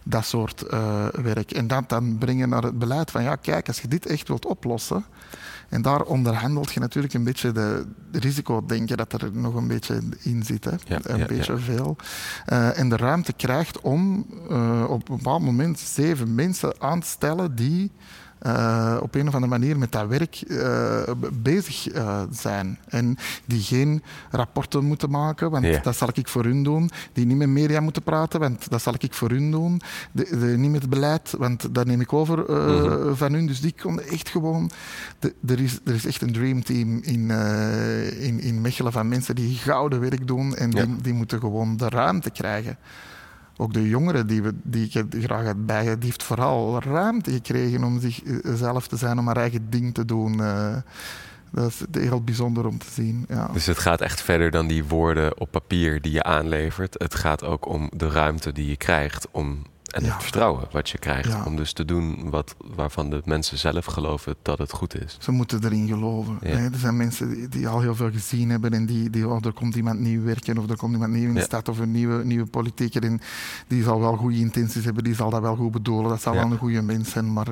dat 0.04 0.24
soort 0.24 0.64
uh, 0.70 1.06
werk. 1.08 1.50
En 1.50 1.66
dat 1.66 1.88
dan 1.88 2.18
brengen 2.18 2.48
naar 2.48 2.62
het 2.62 2.78
beleid 2.78 3.10
van, 3.10 3.22
ja 3.22 3.36
kijk, 3.36 3.68
als 3.68 3.80
je 3.80 3.88
dit 3.88 4.06
echt 4.06 4.28
wilt 4.28 4.46
oplossen, 4.46 5.04
en 5.68 5.82
daar 5.82 6.02
onderhandelt 6.02 6.72
je 6.72 6.80
natuurlijk 6.80 7.14
een 7.14 7.24
beetje 7.24 7.52
de, 7.52 7.86
de 8.10 8.18
risicodenken 8.18 8.96
dat 8.96 9.12
er 9.12 9.30
nog 9.32 9.54
een 9.54 9.68
beetje 9.68 10.02
in 10.22 10.42
zit. 10.42 10.64
Hè? 10.64 10.70
Ja, 10.86 10.98
een 11.02 11.18
ja, 11.18 11.26
beetje 11.26 11.58
veel. 11.58 11.96
Uh, 12.52 12.78
en 12.78 12.88
de 12.88 12.96
ruimte 12.96 13.32
krijgt 13.32 13.80
om 13.80 14.26
uh, 14.50 14.84
op 14.88 15.08
een 15.08 15.16
bepaald 15.16 15.42
moment 15.42 15.78
zeven 15.78 16.34
mensen 16.34 16.80
aan 16.80 17.00
te 17.00 17.06
stellen 17.06 17.54
die 17.54 17.92
uh, 18.42 18.96
op 19.02 19.14
een 19.14 19.28
of 19.28 19.34
andere 19.34 19.58
manier 19.58 19.78
met 19.78 19.92
dat 19.92 20.06
werk 20.08 20.42
uh, 20.46 21.02
bezig 21.32 21.94
uh, 21.94 22.22
zijn. 22.30 22.78
En 22.88 23.16
die 23.44 23.60
geen 23.60 24.02
rapporten 24.30 24.84
moeten 24.84 25.10
maken, 25.10 25.50
want 25.50 25.64
Ja. 25.64 25.80
dat 25.80 25.96
zal 25.96 26.08
ik 26.12 26.28
voor 26.28 26.44
hun 26.44 26.62
doen. 26.62 26.90
Die 27.12 27.26
niet 27.26 27.36
met 27.36 27.48
media 27.48 27.80
moeten 27.80 28.02
praten, 28.02 28.40
want 28.40 28.70
dat 28.70 28.82
zal 28.82 28.94
ik 28.98 29.14
voor 29.14 29.30
hun 29.30 29.50
doen. 29.50 29.80
De, 30.12 30.36
de, 30.38 30.46
niet 30.46 30.70
met 30.70 30.88
beleid, 30.88 31.34
want 31.38 31.74
dat 31.74 31.86
neem 31.86 32.00
ik 32.00 32.12
over 32.12 32.38
Mhm. 32.52 33.14
van 33.14 33.32
hun. 33.32 33.46
Dus 33.46 33.60
die 33.60 33.74
konden 33.82 34.08
echt 34.08 34.28
gewoon... 34.28 34.70
De, 35.18 35.34
er, 35.46 35.60
is, 35.60 35.78
er 35.84 35.94
is 35.94 36.06
echt 36.06 36.22
een 36.22 36.32
dreamteam 36.32 36.98
in, 37.02 37.30
in, 38.20 38.40
in 38.40 38.60
Mechelen 38.60 38.92
van 38.92 39.08
mensen 39.08 39.34
die 39.34 39.54
gouden 39.56 40.00
werk 40.00 40.26
doen 40.26 40.54
en 40.56 40.70
Ja. 40.70 40.84
die, 40.84 40.96
die 41.02 41.12
moeten 41.12 41.40
gewoon 41.40 41.76
de 41.76 41.88
ruimte 41.88 42.30
krijgen 42.30 42.76
ook 43.56 43.72
de 43.72 43.88
jongeren 43.88 44.26
die, 44.26 44.42
we, 44.42 44.52
die 44.62 44.90
ik 44.90 45.04
graag 45.24 45.44
had 45.44 45.66
bij, 45.66 45.84
die 45.84 46.04
heeft 46.04 46.22
vooral 46.22 46.82
ruimte 46.82 47.30
gekregen 47.30 47.84
om 47.84 48.00
zichzelf 48.00 48.88
te 48.88 48.96
zijn, 48.96 49.18
om 49.18 49.26
haar 49.26 49.36
eigen 49.36 49.70
ding 49.70 49.94
te 49.94 50.04
doen. 50.04 50.38
Uh, 50.38 50.76
dat 51.50 51.86
is 51.92 52.00
heel 52.00 52.22
bijzonder 52.22 52.66
om 52.66 52.78
te 52.78 52.90
zien. 52.90 53.24
Ja. 53.28 53.48
Dus 53.52 53.66
het 53.66 53.78
gaat 53.78 54.00
echt 54.00 54.20
verder 54.20 54.50
dan 54.50 54.66
die 54.66 54.84
woorden 54.84 55.40
op 55.40 55.50
papier 55.50 56.00
die 56.00 56.12
je 56.12 56.22
aanlevert. 56.22 56.94
Het 56.98 57.14
gaat 57.14 57.44
ook 57.44 57.66
om 57.66 57.90
de 57.96 58.08
ruimte 58.08 58.52
die 58.52 58.66
je 58.66 58.76
krijgt 58.76 59.28
om, 59.30 59.62
en 59.96 60.04
Ja. 60.04 60.12
het 60.12 60.22
vertrouwen 60.22 60.64
wat 60.70 60.88
je 60.90 60.98
krijgt. 60.98 61.28
Ja. 61.28 61.42
Om 61.44 61.56
dus 61.56 61.72
te 61.72 61.84
doen 61.84 62.30
wat, 62.30 62.54
waarvan 62.74 63.10
de 63.10 63.22
mensen 63.24 63.58
zelf 63.58 63.84
geloven 63.84 64.34
dat 64.42 64.58
het 64.58 64.72
goed 64.72 65.02
is. 65.04 65.16
Ze 65.20 65.30
moeten 65.32 65.64
erin 65.64 65.86
geloven. 65.86 66.38
Ja. 66.40 66.48
hè. 66.48 66.64
Er 66.64 66.78
zijn 66.78 66.96
mensen 66.96 67.28
die, 67.34 67.48
die 67.48 67.68
al 67.68 67.80
heel 67.80 67.94
veel 67.94 68.10
gezien 68.10 68.50
hebben 68.50 68.72
en 68.72 68.86
die, 68.86 69.10
die 69.10 69.28
oh, 69.28 69.44
er 69.44 69.52
komt 69.52 69.74
iemand 69.74 70.00
nieuw 70.00 70.22
werken 70.22 70.58
of 70.58 70.70
er 70.70 70.76
komt 70.76 70.92
iemand 70.92 71.12
nieuw 71.12 71.28
in 71.28 71.34
de 71.34 71.40
stad 71.40 71.68
of 71.68 71.78
een 71.78 71.90
nieuwe, 71.92 72.24
nieuwe 72.24 72.46
politieker 72.46 73.02
en 73.04 73.20
die 73.66 73.82
zal 73.82 74.00
wel 74.00 74.16
goede 74.16 74.38
intenties 74.38 74.84
hebben, 74.84 75.04
die 75.04 75.14
zal 75.14 75.30
dat 75.30 75.40
wel 75.40 75.56
goed 75.56 75.72
bedoelen, 75.72 76.10
dat 76.10 76.20
zal 76.22 76.34
wel 76.34 76.50
een 76.50 76.58
goede 76.58 76.82
mens 76.82 77.10
zijn, 77.10 77.32
maar 77.32 77.46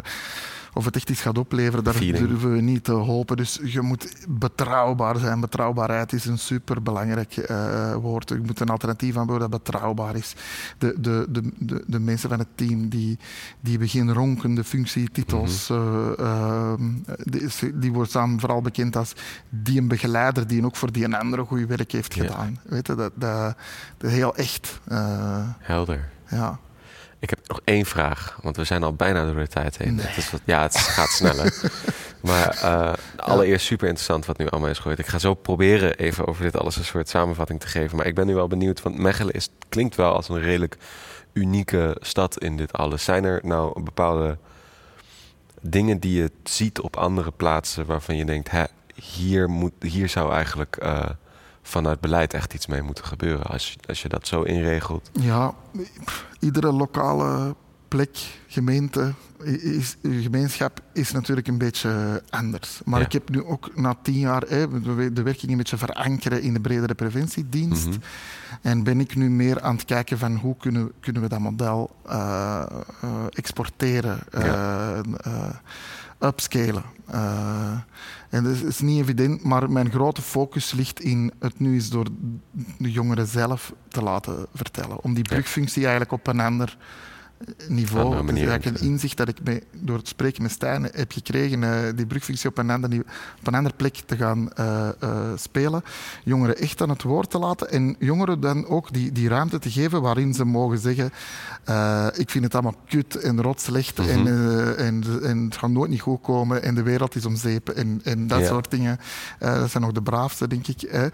of 0.75 0.85
het 0.85 0.97
echt 0.97 1.11
iets 1.11 1.21
gaat 1.21 1.39
opleveren, 1.39 1.85
daar 1.85 1.95
Feeling. 1.95 2.29
durven 2.29 2.53
we 2.53 2.61
niet 2.61 2.85
te 2.85 2.93
hopen. 2.93 3.37
Dus 3.37 3.61
je 3.65 3.81
moet 3.81 4.27
betrouwbaar 4.29 5.17
zijn. 5.19 5.41
Betrouwbaarheid 5.41 6.13
is 6.13 6.25
een 6.25 6.39
superbelangrijk 6.39 7.37
eh 7.37 7.95
woord. 7.95 8.29
Je 8.29 8.41
moet 8.45 8.61
een 8.61 8.69
alternatief 8.69 9.17
aanbieden 9.17 9.51
dat 9.51 9.63
betrouwbaar 9.65 10.17
is. 10.17 10.35
De, 10.79 10.95
de, 11.01 11.27
de, 11.29 11.51
de, 11.59 11.85
de 11.87 11.99
mensen 12.01 12.29
van 12.29 12.39
het 12.39 12.49
team 12.55 12.89
die, 12.89 13.19
die 13.61 13.71
hebben 13.71 13.89
geen 13.89 14.13
ronkende 14.13 14.65
functietitels. 14.65 15.71
eh, 15.71 16.19
ehm, 16.19 16.83
die, 17.23 17.79
die 17.79 17.93
wordt 17.93 18.11
samen 18.11 18.41
vooral 18.41 18.63
bekend 18.63 18.97
als 18.97 19.13
die 19.49 19.81
een 19.81 19.89
begeleider 19.89 20.47
die 20.47 20.65
ook 20.65 20.77
voor 20.77 20.93
die 20.93 21.05
een 21.05 21.15
andere 21.15 21.45
goed 21.45 21.67
werk 21.67 21.93
heeft 21.93 22.15
Ja. 22.15 22.23
gedaan. 22.23 22.59
Weet 22.63 22.87
je, 22.87 22.95
dat, 22.95 23.13
dat, 23.15 23.57
heel 23.99 24.37
echt. 24.37 24.81
eh, 24.85 25.49
Helder. 25.59 26.09
ja. 26.31 26.59
Ik 27.25 27.31
heb 27.31 27.49
nog 27.49 27.61
één 27.65 27.85
vraag, 27.85 28.39
want 28.43 28.57
we 28.57 28.65
zijn 28.65 28.83
al 28.83 28.95
bijna 28.95 29.25
door 29.25 29.35
de 29.35 29.49
tijd 29.49 29.79
heen. 29.79 29.95
Nee. 29.95 30.07
Het 30.07 30.17
is 30.17 30.31
wat, 30.31 30.41
ja, 30.45 30.63
het 30.63 30.77
gaat 30.79 31.09
sneller. 31.09 31.73
maar 32.21 32.49
eh, 32.49 32.93
allereerst 33.17 33.67
super 33.67 33.87
interessant 33.87 34.27
wat 34.27 34.39
nu 34.39 34.49
allemaal 34.49 34.71
is 34.71 34.79
gehoord. 34.79 34.99
Ik 34.99 35.07
ga 35.07 35.19
zo 35.19 35.35
proberen 35.35 35.97
even 35.97 36.27
over 36.27 36.43
dit 36.43 36.57
alles 36.57 36.77
een 36.77 36.85
soort 36.85 37.09
samenvatting 37.09 37.61
te 37.61 37.67
geven. 37.67 37.97
Maar 37.97 38.07
ik 38.07 38.15
ben 38.15 38.27
nu 38.27 38.35
wel 38.35 38.47
benieuwd, 38.47 38.83
want 38.83 38.99
Mechelen 38.99 39.35
is, 39.35 39.49
klinkt 39.69 39.95
wel 39.95 40.13
als 40.13 40.29
een 40.29 40.41
redelijk 40.41 40.77
unieke 41.33 41.97
stad 42.01 42.39
in 42.39 42.57
dit 42.57 42.73
alles. 42.73 43.05
Zijn 43.05 43.25
er 43.25 43.41
nou 43.43 43.83
bepaalde 43.83 44.39
dingen 45.61 45.99
die 45.99 46.21
je 46.21 46.31
ziet 46.43 46.81
op 46.81 46.97
andere 46.97 47.31
plaatsen 47.31 47.87
waarvan 47.87 48.17
je 48.17 48.25
denkt, 48.25 48.51
hè, 48.51 48.65
hier, 48.95 49.51
moet, 49.51 49.73
hier 49.81 50.09
zou 50.09 50.33
eigenlijk 50.33 50.77
eh, 50.77 51.09
vanuit 51.67 52.01
beleid 52.01 52.35
echt 52.35 52.55
iets 52.55 52.67
mee 52.67 52.83
moeten 52.83 53.05
gebeuren 53.05 53.47
als 53.47 53.73
je, 53.73 53.79
als 53.89 54.03
je 54.03 54.09
dat 54.09 54.27
zo 54.27 54.43
inregelt? 54.43 55.11
Ja, 55.13 55.55
iedere 56.41 56.73
lokale 56.73 57.55
plek, 57.89 58.19
gemeente, 58.47 59.13
is, 59.45 59.97
gemeenschap 60.03 60.81
is 60.93 61.13
natuurlijk 61.13 61.47
een 61.49 61.59
beetje 61.59 62.23
anders. 62.31 62.81
Maar 62.85 63.01
Ja. 63.01 63.07
ik 63.07 63.13
heb 63.13 63.29
nu 63.29 63.45
ook 63.45 63.71
na 63.77 63.95
tien 64.03 64.19
jaar 64.19 64.43
hè, 64.49 64.83
de 65.13 65.23
werking 65.23 65.51
een 65.53 65.57
beetje 65.57 65.77
verankeren 65.77 66.43
in 66.43 66.53
de 66.55 66.61
bredere 66.61 66.95
preventiedienst. 66.95 67.87
Mhm. 67.87 67.97
En 68.63 68.83
ben 68.83 69.01
ik 69.01 69.17
nu 69.17 69.31
meer 69.31 69.61
aan 69.63 69.75
het 69.75 69.85
kijken 69.85 70.19
van 70.19 70.37
hoe 70.37 70.57
kunnen, 70.57 70.93
kunnen 71.01 71.23
we 71.23 71.29
dat 71.29 71.39
model 71.39 71.97
eh, 72.07 72.63
eh, 73.01 73.11
exporteren, 73.31 74.19
eh, 74.31 74.99
eh, 74.99 75.03
upscalen. 76.19 76.85
Eh, 77.07 77.79
en 78.31 78.45
dat 78.45 78.53
is, 78.53 78.63
is 78.63 78.81
niet 78.81 79.01
evident, 79.01 79.45
maar 79.45 79.71
mijn 79.71 79.91
grote 79.91 80.23
focus 80.23 80.73
ligt 80.73 81.01
in 81.01 81.33
het 81.39 81.61
nu 81.61 81.75
eens 81.75 81.91
door 81.91 82.07
de 82.79 82.91
jongeren 82.91 83.27
zelf 83.27 83.73
te 83.89 84.03
laten 84.03 84.47
vertellen. 84.55 85.03
Om 85.03 85.15
die 85.15 85.25
brugfunctie 85.25 85.83
eigenlijk 85.83 86.13
op 86.13 86.27
een 86.27 86.41
ander 86.41 86.77
niveau. 87.69 88.17
Andere 88.17 88.59
een 88.63 88.81
inzicht 88.81 89.17
dat 89.17 89.29
ik 89.29 89.37
door 89.73 89.97
het 89.99 90.09
spreken 90.09 90.43
met 90.43 90.51
Stijn 90.51 90.89
heb 90.93 91.13
gekregen, 91.13 91.63
eh, 91.65 91.71
die 91.97 92.07
brugfunctie 92.07 92.49
op 92.49 92.59
een, 92.59 92.71
ander, 92.71 92.89
nive- 92.91 93.05
op 93.41 93.47
een 93.47 93.55
andere 93.55 93.75
plek 93.77 93.95
te 94.07 94.17
gaan 94.17 94.53
eh, 94.53 94.89
eh, 95.01 95.19
spelen. 95.37 95.83
Jongeren 96.25 96.57
echt 96.57 96.83
aan 96.83 96.89
het 96.89 97.03
woord 97.03 97.31
te 97.31 97.39
laten 97.39 97.71
en 97.71 97.97
jongeren 97.99 98.41
dan 98.41 98.67
ook 98.67 98.93
die, 98.93 99.13
die 99.13 99.29
ruimte 99.29 99.59
te 99.59 99.71
geven 99.71 100.03
waarin 100.03 100.35
ze 100.35 100.45
mogen 100.45 100.79
zeggen 100.79 101.11
ik 102.17 102.31
vind 102.31 102.45
het 102.45 102.55
allemaal 102.55 102.75
kut 102.89 103.17
en 103.17 103.43
rot 103.43 103.61
slecht 103.61 103.99
Mhm. 103.99 104.09
en, 104.09 104.27
eh, 104.27 104.87
en, 104.87 105.03
en 105.23 105.45
het 105.45 105.57
gaat 105.57 105.71
nooit 105.71 105.91
niet 105.91 106.01
goed 106.01 106.21
komen 106.21 106.63
en 106.63 106.75
de 106.75 106.83
wereld 106.83 107.15
is 107.15 107.25
om 107.27 107.37
zeep 107.37 107.69
en, 107.69 108.01
en 108.05 108.27
dat 108.27 108.41
Ja. 108.41 108.47
soort 108.47 108.71
dingen. 108.71 108.99
Dat 109.39 109.71
zijn 109.71 109.83
nog 109.83 109.93
de 109.93 110.03
braafste, 110.03 110.49
denk 110.49 110.67
ik. 110.67 110.81
hè. 110.91 111.07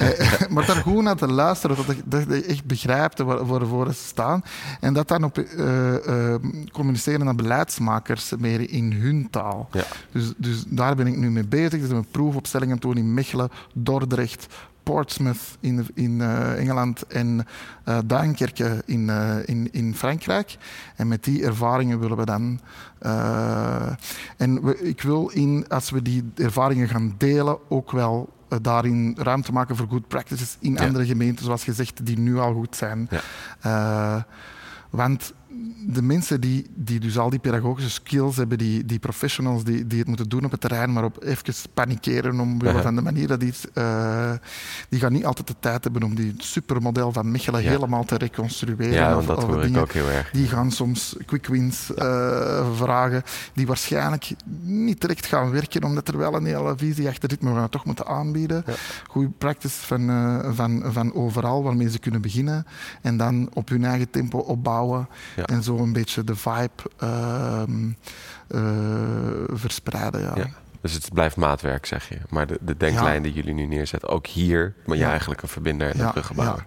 Maar 0.54 0.66
daar 0.66 0.76
goed 0.82 1.02
naar 1.02 1.16
te 1.16 1.26
luisteren, 1.32 1.76
dat 2.04 2.24
je, 2.28 2.42
echt 2.44 2.64
begrijpt 2.64 3.18
waar- 3.18 3.46
waarvoor 3.46 3.86
ze 3.94 4.04
staan. 4.06 4.42
En 4.80 4.92
dat 4.94 5.08
dan 5.08 5.24
op 5.24 5.38
eh, 5.66 6.34
eh, 6.34 6.40
communiceren 6.72 7.24
naar 7.24 7.34
beleidsmakers 7.34 8.32
meer 8.38 8.70
in 8.70 8.92
hun 8.92 9.30
taal. 9.30 9.68
Ja. 9.72 9.84
Dus, 10.12 10.32
dus 10.36 10.64
daar 10.68 10.96
ben 10.96 11.06
ik 11.06 11.16
nu 11.16 11.30
mee 11.30 11.46
bezig. 11.46 11.80
Dus 11.80 11.90
een 11.90 12.10
proefopstellingen 12.10 12.76
doen 12.78 12.96
in 12.96 13.14
Mechelen, 13.14 13.48
Dordrecht, 13.74 14.46
Portsmouth 14.82 15.56
in, 15.60 15.86
in 15.94 16.20
eh, 16.20 16.58
Engeland 16.58 17.06
en 17.06 17.46
Duinkerke 18.06 18.82
in, 18.84 19.08
in, 19.44 19.72
in 19.72 19.94
Frankrijk. 19.94 20.56
En 20.96 21.08
met 21.08 21.24
die 21.24 21.44
ervaringen 21.44 21.98
willen 21.98 22.16
we 22.16 22.24
dan. 22.24 22.60
en 24.36 24.62
we, 24.62 24.78
ik 24.80 25.02
wil 25.02 25.28
in, 25.28 25.64
als 25.68 25.90
we 25.90 26.02
die 26.02 26.30
ervaringen 26.34 26.88
gaan 26.88 27.14
delen, 27.18 27.58
ook 27.68 27.90
wel 27.90 28.32
daarin 28.62 29.16
ruimte 29.18 29.52
maken 29.52 29.76
voor 29.76 29.86
good 29.88 30.08
practices 30.08 30.56
in 30.60 30.72
Ja. 30.72 30.84
andere 30.84 31.06
gemeenten, 31.06 31.44
zoals 31.44 31.64
gezegd, 31.64 32.06
die 32.06 32.18
nu 32.18 32.38
al 32.38 32.52
goed 32.54 32.76
zijn. 32.76 33.08
Ja. 33.10 34.26
Want 34.90 35.32
de 35.88 36.02
mensen 36.02 36.40
die, 36.40 36.66
die 36.74 37.00
dus 37.00 37.18
al 37.18 37.30
die 37.30 37.38
pedagogische 37.38 37.90
skills 37.90 38.36
hebben, 38.36 38.58
die, 38.58 38.84
die 38.84 38.98
professionals 38.98 39.64
die, 39.64 39.86
die 39.86 39.98
het 39.98 40.08
moeten 40.08 40.28
doen 40.28 40.44
op 40.44 40.50
het 40.50 40.60
terrein, 40.60 40.92
maar 40.92 41.04
op 41.04 41.22
even 41.24 41.54
panikeren 41.74 42.40
omwille 42.40 42.82
van 42.82 42.94
de 42.94 43.02
manier 43.02 43.26
dat 43.26 43.42
iets, 43.42 43.66
uh, 43.74 44.32
die 44.88 45.00
gaan 45.00 45.12
niet 45.12 45.24
altijd 45.24 45.46
de 45.46 45.54
tijd 45.60 45.84
hebben 45.84 46.02
om 46.02 46.14
die 46.14 46.34
supermodel 46.38 47.12
van 47.12 47.30
Mechelen 47.30 47.62
helemaal 47.62 48.04
te 48.04 48.16
reconstrueren. 48.16 48.92
Ja, 48.92 49.20
dat 49.20 49.42
hoor 49.42 49.64
ik 49.64 49.76
ook 49.76 49.92
heel 49.92 50.08
erg. 50.08 50.30
Die 50.30 50.48
gaan 50.48 50.70
soms 50.70 51.16
quick 51.26 51.46
wins 51.46 51.90
uh, 51.98 52.74
vragen, 52.74 53.22
die 53.54 53.66
waarschijnlijk 53.66 54.34
niet 54.62 55.00
direct 55.00 55.26
gaan 55.26 55.50
werken, 55.50 55.84
omdat 55.84 56.08
er 56.08 56.18
wel 56.18 56.34
een 56.34 56.46
hele 56.46 56.74
visie 56.76 57.08
achter 57.08 57.30
zit, 57.30 57.40
maar 57.40 57.50
we 57.50 57.54
gaan 57.54 57.62
het 57.62 57.72
toch 57.72 57.84
moeten 57.84 58.06
aanbieden. 58.06 58.64
Goede 59.06 59.30
practice 59.38 59.86
van, 59.86 60.10
uh, 60.10 60.38
van, 60.52 60.82
van 60.86 61.14
overal, 61.14 61.62
waarmee 61.62 61.90
ze 61.90 61.98
kunnen 61.98 62.20
beginnen 62.20 62.66
en 63.02 63.16
dan 63.16 63.50
op 63.52 63.68
hun 63.68 63.84
eigen 63.84 64.10
tempo 64.10 64.38
opbouwen 64.38 65.08
en 65.44 65.62
zo 65.62 65.75
een 65.80 65.92
beetje 65.92 66.24
de 66.24 66.36
vibe 66.36 66.70
ehm, 66.96 67.90
verspreiden. 69.58 70.20
ja. 70.20 70.48
Dus 70.80 70.94
het 70.94 71.12
blijft 71.12 71.36
maatwerk, 71.36 71.86
zeg 71.86 72.08
je. 72.08 72.18
Maar 72.28 72.46
de, 72.46 72.58
de 72.60 72.76
denklijn 72.76 73.22
die 73.22 73.32
jullie 73.32 73.54
nu 73.54 73.66
neerzetten, 73.66 74.08
ook 74.08 74.26
hier, 74.26 74.74
ben 74.84 74.98
je 74.98 75.04
eigenlijk 75.04 75.42
een 75.42 75.48
verbinder 75.48 75.90
en 75.90 76.00
een 76.00 76.10
bruggenbouwer. 76.10 76.66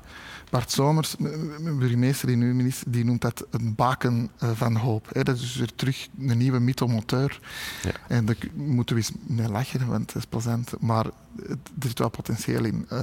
Bart 0.50 0.72
Somers, 0.72 1.16
burgemeester 1.60 2.28
die 2.28 2.36
nu 2.36 2.54
minister, 2.54 2.92
die 2.92 3.06
noemt 3.06 3.22
dat 3.22 3.46
een 3.50 3.76
baken 3.76 4.30
eh, 4.40 4.50
van 4.54 4.76
hoop. 4.76 5.08
Dat 5.12 5.38
is 5.38 5.56
weer 5.56 5.76
terug 5.76 6.08
een 6.20 6.38
nieuwe 6.38 6.60
mythomoteur. 6.60 7.40
Ja. 7.84 7.92
En 8.08 8.26
daar 8.26 8.36
moeten 8.54 8.96
we 8.96 9.02
eens 9.02 9.12
mee 9.28 9.50
lachen, 9.50 9.88
want 9.88 10.14
het 10.14 10.16
is 10.16 10.26
plezant. 10.26 10.74
Maar 10.80 11.06
er 11.06 11.58
zit 11.80 12.00
wel 12.00 12.10
potentieel 12.10 12.64
in. 12.64 12.88
Uh. 12.94 13.02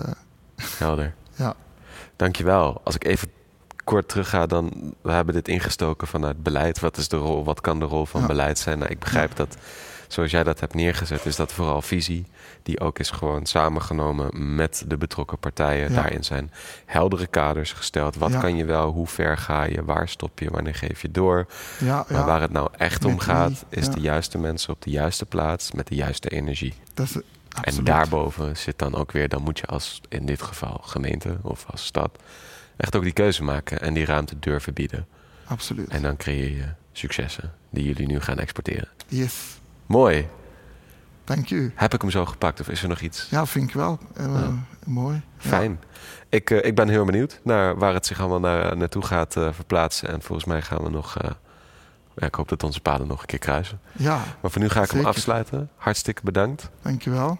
Helder. 0.78 1.14
Ja. 1.34 1.54
Dankjewel. 2.16 2.80
Als 2.84 2.94
ik 2.94 3.04
even 3.04 3.28
kort 3.86 4.08
terugga, 4.08 4.46
dan 4.46 4.94
we 5.02 5.12
hebben 5.12 5.34
dit 5.34 5.48
ingestoken 5.48 6.06
vanuit 6.06 6.42
beleid. 6.42 6.80
Wat, 6.80 6.96
is 6.96 7.08
de 7.08 7.16
rol, 7.16 7.44
wat 7.44 7.60
kan 7.60 7.78
de 7.78 7.84
rol 7.84 8.06
van 8.06 8.26
beleid 8.26 8.58
zijn? 8.58 8.78
Nou, 8.78 8.90
ik 8.90 8.98
begrijp 8.98 9.36
dat 9.36 9.56
zoals 10.08 10.30
jij 10.30 10.42
dat 10.42 10.60
hebt 10.60 10.74
neergezet, 10.74 11.26
is 11.26 11.36
dat 11.36 11.52
vooral 11.52 11.82
visie, 11.82 12.26
die 12.62 12.80
ook 12.80 12.98
is 12.98 13.10
gewoon 13.10 13.46
samengenomen 13.46 14.54
met 14.54 14.84
de 14.86 14.96
betrokken 14.96 15.38
partijen. 15.38 15.94
Daarin 15.94 16.24
zijn 16.24 16.52
heldere 16.84 17.26
kaders 17.26 17.72
gesteld. 17.72 18.16
Wat 18.16 18.38
kan 18.38 18.56
je 18.56 18.64
wel, 18.64 18.90
hoe 18.90 19.06
ver 19.06 19.38
ga 19.38 19.64
je, 19.64 19.84
waar 19.84 20.08
stop 20.08 20.38
je, 20.38 20.50
wanneer 20.50 20.74
geef 20.74 21.02
je 21.02 21.10
door. 21.10 21.46
Ja, 21.78 22.04
maar 22.08 22.24
waar 22.24 22.40
het 22.40 22.52
nou 22.52 22.68
echt 22.76 23.04
om 23.04 23.18
gaat, 23.18 23.64
is 23.68 23.88
de 23.88 24.00
juiste 24.00 24.38
mensen 24.38 24.72
op 24.72 24.82
de 24.82 24.90
juiste 24.90 25.26
plaats 25.26 25.72
met 25.72 25.86
de 25.86 25.94
juiste 25.94 26.28
energie. 26.28 26.74
Dat 26.94 27.06
is, 27.06 27.16
en 27.60 27.84
daarboven 27.84 28.56
zit 28.56 28.78
dan 28.78 28.94
ook 28.94 29.12
weer, 29.12 29.28
dan 29.28 29.42
moet 29.42 29.58
je 29.58 29.66
als 29.66 30.00
in 30.08 30.26
dit 30.26 30.42
geval 30.42 30.80
gemeente 30.82 31.36
of 31.42 31.64
als 31.70 31.84
stad 31.84 32.18
echt 32.76 32.96
ook 32.96 33.02
die 33.02 33.12
keuze 33.12 33.44
maken 33.44 33.80
en 33.80 33.94
die 33.94 34.04
ruimte 34.04 34.38
durven 34.38 34.72
bieden. 34.72 35.06
Absoluut. 35.44 35.88
En 35.88 36.02
dan 36.02 36.16
creëer 36.16 36.56
je 36.56 36.66
successen 36.92 37.52
die 37.70 37.84
jullie 37.84 38.06
nu 38.06 38.20
gaan 38.20 38.38
exporteren. 38.38 38.88
Yes. 39.08 39.58
Mooi. 39.86 40.28
Dank 41.24 41.50
u. 41.50 41.72
Heb 41.74 41.94
ik 41.94 42.00
hem 42.00 42.10
zo 42.10 42.26
gepakt 42.26 42.60
of 42.60 42.68
is 42.68 42.82
er 42.82 42.88
nog 42.88 43.00
iets? 43.00 43.26
Ja, 43.30 43.46
vind 43.46 43.68
ik 43.68 43.74
wel. 43.74 43.98
Uh, 44.20 44.48
Mooi. 44.84 45.22
Fijn. 45.36 45.80
Ik, 46.28 46.50
uh, 46.50 46.64
ik 46.64 46.74
ben 46.74 46.88
heel 46.88 47.04
benieuwd 47.04 47.40
naar 47.42 47.78
waar 47.78 47.94
het 47.94 48.06
zich 48.06 48.20
allemaal 48.20 48.40
naar, 48.40 48.76
naartoe 48.76 49.02
gaat 49.04 49.36
uh, 49.36 49.52
verplaatsen. 49.52 50.08
En 50.08 50.22
volgens 50.22 50.46
mij 50.46 50.62
gaan 50.62 50.82
we 50.82 50.90
nog. 50.90 51.16
Ja, 52.16 52.26
ik 52.26 52.34
hoop 52.34 52.48
dat 52.48 52.62
onze 52.62 52.80
paden 52.80 53.06
nog 53.06 53.20
een 53.20 53.26
keer 53.26 53.38
kruisen. 53.38 53.80
Ja. 53.92 54.22
Maar 54.40 54.50
voor 54.50 54.62
nu 54.62 54.68
ga 54.68 54.82
ik 54.82 54.90
hem 54.90 55.04
afsluiten. 55.04 55.70
Hartstikke 55.76 56.20
bedankt. 56.24 56.70
Dank 56.82 57.02
je 57.02 57.10
wel. 57.10 57.38